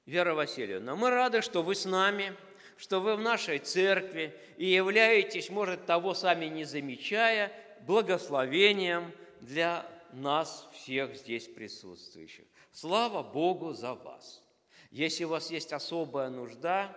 Вера 0.10 0.34
Васильевна, 0.34 0.96
мы 0.96 1.12
рады, 1.12 1.44
что 1.44 1.62
вы 1.62 1.76
с 1.76 1.86
нами, 1.86 2.34
что 2.78 3.00
вы 3.00 3.16
в 3.16 3.20
нашей 3.20 3.60
церкви 3.60 4.36
и 4.58 4.66
являетесь, 4.66 5.52
может, 5.52 5.86
того 5.86 6.16
сами 6.16 6.46
не 6.46 6.64
замечая, 6.64 7.52
благословением 7.86 9.12
для 9.40 9.86
нас 10.12 10.68
всех 10.74 11.16
здесь 11.16 11.48
присутствующих. 11.48 12.46
Слава 12.72 13.22
Богу 13.22 13.74
за 13.74 13.94
вас! 13.94 14.42
Если 14.90 15.26
у 15.26 15.30
вас 15.30 15.52
есть 15.52 15.74
особая 15.74 16.32
нужда, 16.32 16.90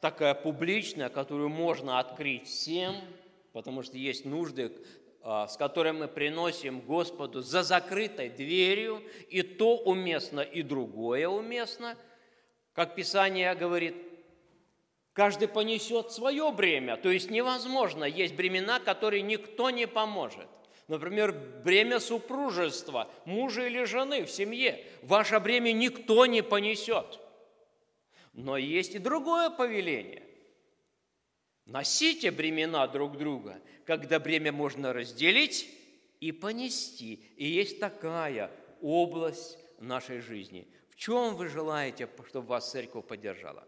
такая 0.00 0.32
публичная, 0.32 1.10
которую 1.10 1.50
можно 1.50 1.98
открыть 1.98 2.48
всем, 2.48 2.94
потому 3.52 3.82
что 3.82 3.98
есть 3.98 4.24
нужды, 4.24 4.72
а, 5.20 5.48
с 5.48 5.58
которыми 5.58 5.98
мы 5.98 6.08
приносим 6.08 6.80
Господу 6.80 7.42
за 7.42 7.62
закрытой 7.62 8.30
дверью, 8.30 9.02
и 9.28 9.42
то 9.42 9.76
уместно, 9.76 10.40
и 10.40 10.62
другое 10.62 11.28
уместно. 11.28 11.98
Как 12.74 12.96
Писание 12.96 13.54
говорит, 13.54 13.94
каждый 15.12 15.46
понесет 15.46 16.10
свое 16.10 16.50
бремя, 16.52 16.96
то 16.96 17.08
есть 17.08 17.30
невозможно, 17.30 18.04
есть 18.04 18.34
бремена, 18.34 18.80
которые 18.80 19.22
никто 19.22 19.70
не 19.70 19.86
поможет. 19.86 20.48
Например, 20.88 21.32
бремя 21.64 21.98
супружества, 21.98 23.10
мужа 23.24 23.66
или 23.66 23.84
жены 23.84 24.24
в 24.24 24.30
семье. 24.30 24.84
Ваше 25.02 25.40
бремя 25.40 25.72
никто 25.72 26.26
не 26.26 26.42
понесет. 26.42 27.20
Но 28.34 28.58
есть 28.58 28.96
и 28.96 28.98
другое 28.98 29.48
повеление. 29.48 30.24
Носите 31.64 32.30
бремена 32.30 32.86
друг 32.88 33.16
друга, 33.16 33.62
когда 33.86 34.18
бремя 34.18 34.52
можно 34.52 34.92
разделить 34.92 35.70
и 36.20 36.32
понести. 36.32 37.14
И 37.36 37.46
есть 37.46 37.80
такая 37.80 38.50
область 38.82 39.58
нашей 39.78 40.20
жизни. 40.20 40.68
В 40.94 40.96
чем 40.96 41.34
вы 41.34 41.48
желаете, 41.48 42.08
чтобы 42.28 42.46
вас 42.46 42.70
церковь 42.70 43.04
поддержала? 43.06 43.66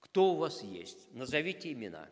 Кто 0.00 0.32
у 0.32 0.36
вас 0.36 0.62
есть? 0.62 1.12
Назовите 1.14 1.72
имена. 1.72 2.10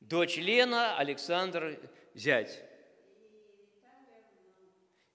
Дочь 0.00 0.38
Лена, 0.38 0.96
Александр, 0.96 1.78
зять. 2.14 2.62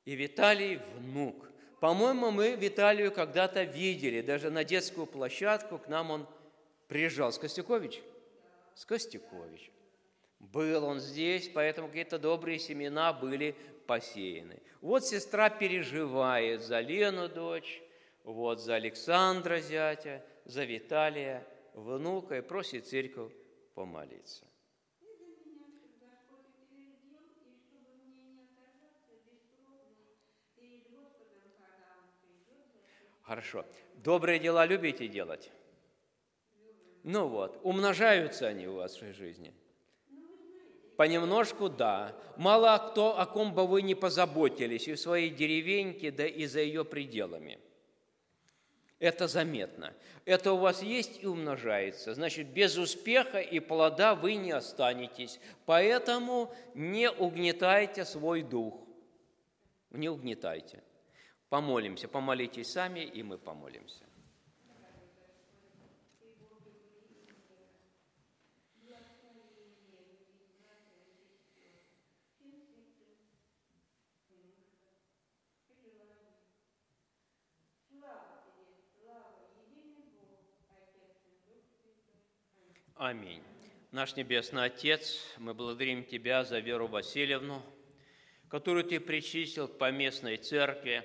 И 0.05 0.15
Виталий 0.15 0.77
внук. 0.97 1.49
По-моему, 1.79 2.29
мы 2.29 2.55
Виталию 2.55 3.11
когда-то 3.11 3.63
видели, 3.63 4.21
даже 4.21 4.51
на 4.51 4.63
детскую 4.63 5.07
площадку 5.07 5.79
к 5.79 5.87
нам 5.87 6.11
он 6.11 6.27
приезжал. 6.87 7.31
С 7.31 7.39
Костюкович? 7.39 8.03
С 8.75 8.85
Костюкович. 8.85 9.71
Был 10.51 10.83
он 10.83 10.99
здесь, 10.99 11.49
поэтому 11.49 11.87
какие-то 11.87 12.19
добрые 12.19 12.59
семена 12.59 13.13
были 13.13 13.55
посеяны. 13.87 14.61
Вот 14.81 15.05
сестра 15.05 15.49
переживает 15.49 16.61
за 16.61 16.81
Лену, 16.81 17.29
дочь, 17.29 17.81
вот 18.23 18.59
за 18.59 18.75
Александра, 18.75 19.59
зятя, 19.59 20.23
за 20.43 20.65
Виталия, 20.65 21.47
внука, 21.73 22.37
и 22.37 22.41
просит 22.41 22.87
церковь 22.87 23.31
помолиться. 23.73 24.45
Хорошо. 33.21 33.65
Добрые 33.95 34.39
дела 34.39 34.65
любите 34.65 35.07
делать? 35.07 35.49
Ну 37.03 37.27
вот, 37.27 37.59
умножаются 37.63 38.47
они 38.47 38.67
у 38.67 38.75
вас 38.75 38.93
в 38.93 38.97
своей 38.97 39.13
жизни? 39.13 39.53
Понемножку, 40.97 41.69
да. 41.69 42.15
Мало 42.37 42.77
кто, 42.77 43.19
о 43.19 43.25
ком 43.25 43.53
бы 43.53 43.65
вы 43.67 43.81
не 43.81 43.95
позаботились 43.95 44.87
и 44.87 44.93
в 44.93 44.99
своей 44.99 45.29
деревеньке, 45.29 46.11
да 46.11 46.25
и 46.25 46.45
за 46.45 46.61
ее 46.61 46.85
пределами. 46.85 47.59
Это 48.99 49.27
заметно. 49.27 49.93
Это 50.23 50.53
у 50.53 50.57
вас 50.57 50.81
есть 50.81 51.21
и 51.21 51.27
умножается. 51.27 52.13
Значит, 52.13 52.47
без 52.47 52.77
успеха 52.77 53.39
и 53.39 53.59
плода 53.59 54.15
вы 54.15 54.35
не 54.35 54.51
останетесь. 54.51 55.39
Поэтому 55.65 56.53
не 56.73 57.11
угнетайте 57.11 58.05
свой 58.05 58.43
дух. 58.43 58.75
Не 59.89 60.09
угнетайте. 60.09 60.81
Помолимся, 61.49 62.07
помолитесь 62.07 62.71
сами, 62.71 63.01
и 63.01 63.23
мы 63.23 63.37
помолимся. 63.37 64.02
Аминь. 83.03 83.43
Наш 83.91 84.15
Небесный 84.15 84.63
Отец, 84.63 85.19
мы 85.37 85.53
благодарим 85.53 86.05
Тебя 86.05 86.45
за 86.45 86.59
Веру 86.59 86.87
Васильевну, 86.87 87.61
которую 88.47 88.85
Ты 88.85 89.01
причислил 89.01 89.67
к 89.67 89.77
поместной 89.77 90.37
церкви, 90.37 91.03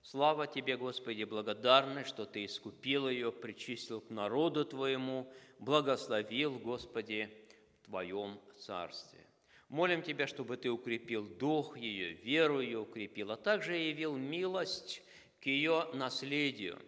Слава 0.00 0.46
Тебе, 0.46 0.76
Господи, 0.76 1.24
благодарны, 1.24 2.04
что 2.04 2.24
Ты 2.24 2.44
искупил 2.44 3.08
ее, 3.08 3.32
причислил 3.32 4.00
к 4.00 4.10
народу 4.10 4.64
Твоему, 4.64 5.28
благословил, 5.58 6.56
Господи, 6.56 7.28
в 7.80 7.86
Твоем 7.86 8.38
Царстве. 8.60 9.26
Молим 9.68 10.02
Тебя, 10.02 10.28
чтобы 10.28 10.56
Ты 10.56 10.70
укрепил 10.70 11.26
дух 11.26 11.76
ее, 11.76 12.12
веру 12.12 12.60
ее 12.60 12.78
укрепил, 12.78 13.32
а 13.32 13.36
также 13.36 13.74
явил 13.74 14.16
милость 14.16 15.02
к 15.40 15.46
ее 15.46 15.88
наследию. 15.94 16.80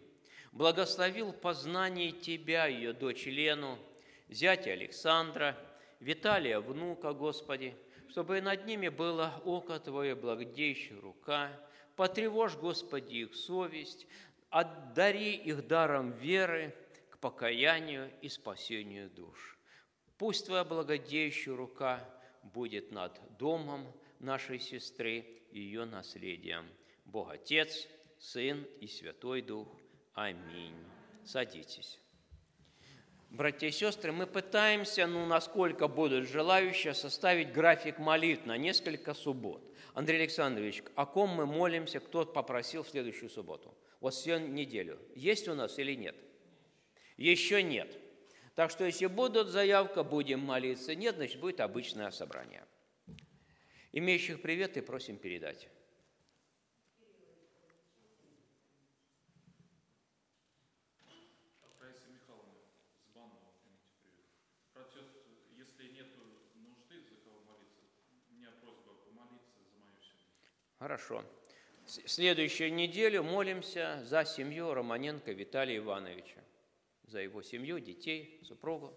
Благословил 0.52 1.32
в 1.32 1.40
познании 1.40 2.12
Тебя, 2.12 2.66
ее 2.66 2.92
дочь 2.92 3.26
Лену, 3.26 3.76
зятя 4.28 4.72
Александра, 4.72 5.56
Виталия, 6.00 6.60
внука, 6.60 7.12
Господи, 7.12 7.76
чтобы 8.08 8.40
над 8.40 8.66
ними 8.66 8.88
было 8.88 9.40
око 9.44 9.78
Твое, 9.78 10.14
благодейщая 10.14 11.00
рука– 11.00 11.50
Потревожь, 11.96 12.56
Господи, 12.56 13.16
их 13.16 13.34
совесть, 13.34 14.06
отдари 14.50 15.34
их 15.34 15.66
даром 15.66 16.12
веры 16.12 16.74
к 17.08 17.18
покаянию 17.18 18.12
и 18.20 18.28
спасению 18.28 19.08
душ. 19.08 19.58
Пусть 20.18 20.46
Твоя 20.46 20.64
благодеющая 20.64 21.56
рука 21.56 22.04
будет 22.42 22.92
над 22.92 23.18
домом 23.38 23.90
нашей 24.18 24.60
сестры 24.60 25.20
и 25.50 25.60
ее 25.60 25.86
наследием. 25.86 26.66
Бог 27.06 27.30
Отец, 27.30 27.88
Сын 28.18 28.66
и 28.80 28.86
Святой 28.86 29.40
Дух. 29.40 29.68
Аминь. 30.12 30.76
Садитесь. 31.24 31.98
Братья 33.30 33.66
и 33.66 33.70
сестры, 33.70 34.12
мы 34.12 34.26
пытаемся, 34.26 35.06
ну, 35.06 35.26
насколько 35.26 35.88
будут 35.88 36.28
желающие, 36.28 36.94
составить 36.94 37.52
график 37.52 37.98
молитв 37.98 38.46
на 38.46 38.56
несколько 38.56 39.14
суббот. 39.14 39.62
Андрей 39.94 40.18
Александрович, 40.18 40.82
о 40.94 41.06
ком 41.06 41.30
мы 41.30 41.46
молимся, 41.46 42.00
кто 42.00 42.24
попросил 42.24 42.82
в 42.82 42.88
следующую 42.88 43.28
субботу? 43.28 43.74
Вот 44.00 44.14
всю 44.14 44.38
неделю. 44.38 44.98
Есть 45.14 45.48
у 45.48 45.54
нас 45.54 45.78
или 45.78 45.94
нет? 45.94 46.16
Еще 47.16 47.62
нет. 47.62 47.98
Так 48.54 48.70
что 48.70 48.84
если 48.84 49.06
будут 49.06 49.48
заявка, 49.48 50.02
будем 50.02 50.40
молиться. 50.40 50.94
Нет, 50.94 51.16
значит, 51.16 51.40
будет 51.40 51.60
обычное 51.60 52.10
собрание. 52.10 52.64
Имеющих 53.92 54.40
приветы 54.40 54.82
просим 54.82 55.16
передать. 55.16 55.68
Хорошо. 70.78 71.24
Следующую 71.86 72.74
неделю 72.74 73.22
молимся 73.22 74.02
за 74.04 74.26
семью 74.26 74.74
Романенко 74.74 75.32
Виталия 75.32 75.78
Ивановича, 75.78 76.44
за 77.04 77.20
его 77.20 77.40
семью, 77.40 77.80
детей, 77.80 78.38
супругу, 78.44 78.92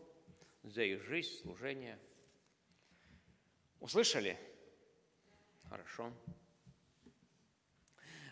за 0.64 0.84
их 0.84 1.02
жизнь, 1.04 1.42
служение. 1.42 1.98
Услышали? 3.80 4.38
Хорошо. 5.70 6.12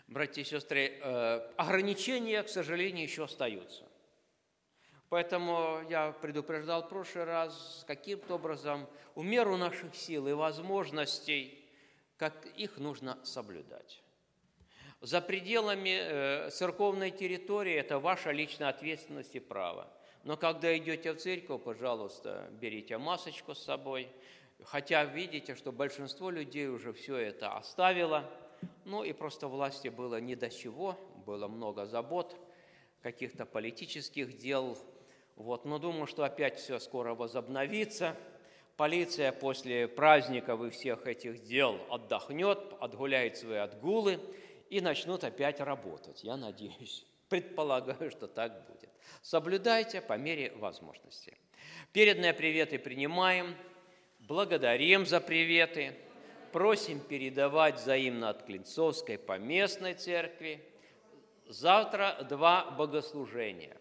Братья 0.08 0.42
и 0.42 0.44
сестры, 0.44 0.98
э, 1.02 1.52
ограничения, 1.56 2.42
к 2.42 2.50
сожалению, 2.50 3.04
еще 3.04 3.24
остаются. 3.24 3.88
Поэтому 5.08 5.86
я 5.88 6.12
предупреждал 6.12 6.82
в 6.82 6.90
прошлый 6.90 7.24
раз, 7.24 7.82
каким-то 7.86 8.34
образом, 8.34 8.86
в 9.14 9.24
меру 9.24 9.56
наших 9.56 9.94
сил 9.94 10.28
и 10.28 10.34
возможностей– 10.34 11.54
как 12.18 12.46
их 12.56 12.78
нужно 12.78 13.18
соблюдать. 13.24 14.02
За 15.00 15.20
пределами 15.20 15.96
э, 16.00 16.50
церковной 16.50 17.12
территории 17.12 17.74
это 17.74 18.00
ваша 18.00 18.32
личная 18.32 18.68
ответственность 18.68 19.36
и 19.36 19.40
право. 19.40 19.88
Но 20.24 20.36
когда 20.36 20.76
идете 20.76 21.12
в 21.12 21.18
церковь, 21.18 21.62
пожалуйста, 21.62 22.48
берите 22.50 22.98
масочку 22.98 23.54
с 23.54 23.62
собой. 23.62 24.08
Хотя 24.64 25.04
видите, 25.04 25.54
что 25.54 25.70
большинство 25.70 26.30
людей 26.30 26.66
уже 26.66 26.92
все 26.92 27.16
это 27.16 27.56
оставило. 27.56 28.28
Ну 28.84 29.04
и 29.04 29.12
просто 29.12 29.46
власти 29.46 29.86
было 29.86 30.20
не 30.20 30.34
до 30.34 30.50
чего, 30.50 30.98
было 31.24 31.46
много 31.46 31.86
забот, 31.86 32.36
каких-то 33.00 33.46
политических 33.46 34.36
дел. 34.36 34.76
Вот. 35.36 35.64
Но 35.64 35.78
думаю, 35.78 36.08
что 36.08 36.24
опять 36.24 36.58
все 36.58 36.80
скоро 36.80 37.14
возобновится– 37.14 38.16
полиция 38.78 39.32
после 39.32 39.88
праздников 39.88 40.62
и 40.62 40.70
всех 40.70 41.06
этих 41.06 41.42
дел 41.42 41.80
отдохнет, 41.90 42.60
отгуляет 42.80 43.36
свои 43.36 43.58
отгулы 43.58 44.20
и 44.70 44.80
начнут 44.80 45.24
опять 45.24 45.60
работать. 45.60 46.22
Я 46.22 46.36
надеюсь, 46.36 47.04
предполагаю, 47.28 48.10
что 48.10 48.28
так 48.28 48.66
будет. 48.68 48.88
Соблюдайте 49.20 50.00
по 50.00 50.16
мере 50.16 50.52
возможности. 50.52 51.36
Передные 51.92 52.32
приветы 52.32 52.78
принимаем. 52.78 53.56
Благодарим 54.20 55.06
за 55.06 55.20
приветы, 55.20 55.96
просим 56.52 57.00
передавать 57.00 57.80
взаимно 57.80 58.28
от 58.28 58.44
Клинцовской 58.44 59.18
поместной 59.18 59.94
церкви. 59.94 60.62
Завтра 61.46 62.24
два 62.28 62.70
богослужения. 62.70 63.76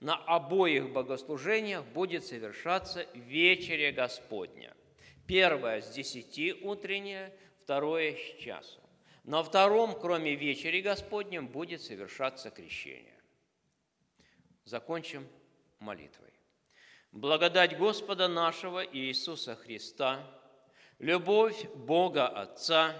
На 0.00 0.16
обоих 0.16 0.92
богослужениях 0.92 1.84
будет 1.84 2.24
совершаться 2.24 3.06
вечеря 3.14 3.92
Господня. 3.92 4.74
Первое 5.26 5.82
с 5.82 5.90
десяти 5.90 6.54
утреннее, 6.54 7.32
второе 7.62 8.16
с 8.16 8.40
часу. 8.42 8.80
На 9.24 9.42
втором, 9.42 9.98
кроме 10.00 10.34
вечери 10.34 10.80
Господнем, 10.80 11.46
будет 11.46 11.82
совершаться 11.82 12.50
крещение. 12.50 13.14
Закончим 14.64 15.28
молитвой. 15.78 16.32
Благодать 17.12 17.76
Господа 17.76 18.28
нашего 18.28 18.84
Иисуса 18.84 19.54
Христа, 19.56 20.24
любовь 20.98 21.66
Бога 21.74 22.26
Отца, 22.26 22.94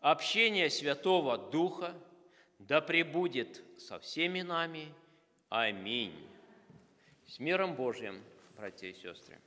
общение 0.00 0.70
Святого 0.70 1.36
Духа 1.36 1.94
да 2.58 2.80
пребудет 2.80 3.62
со 3.78 3.98
всеми 3.98 4.42
нами. 4.42 4.94
Аминь. 5.54 6.14
С 7.26 7.38
миром 7.38 7.74
Божьим, 7.74 8.22
братья 8.56 8.86
и 8.88 8.94
сестры. 8.94 9.38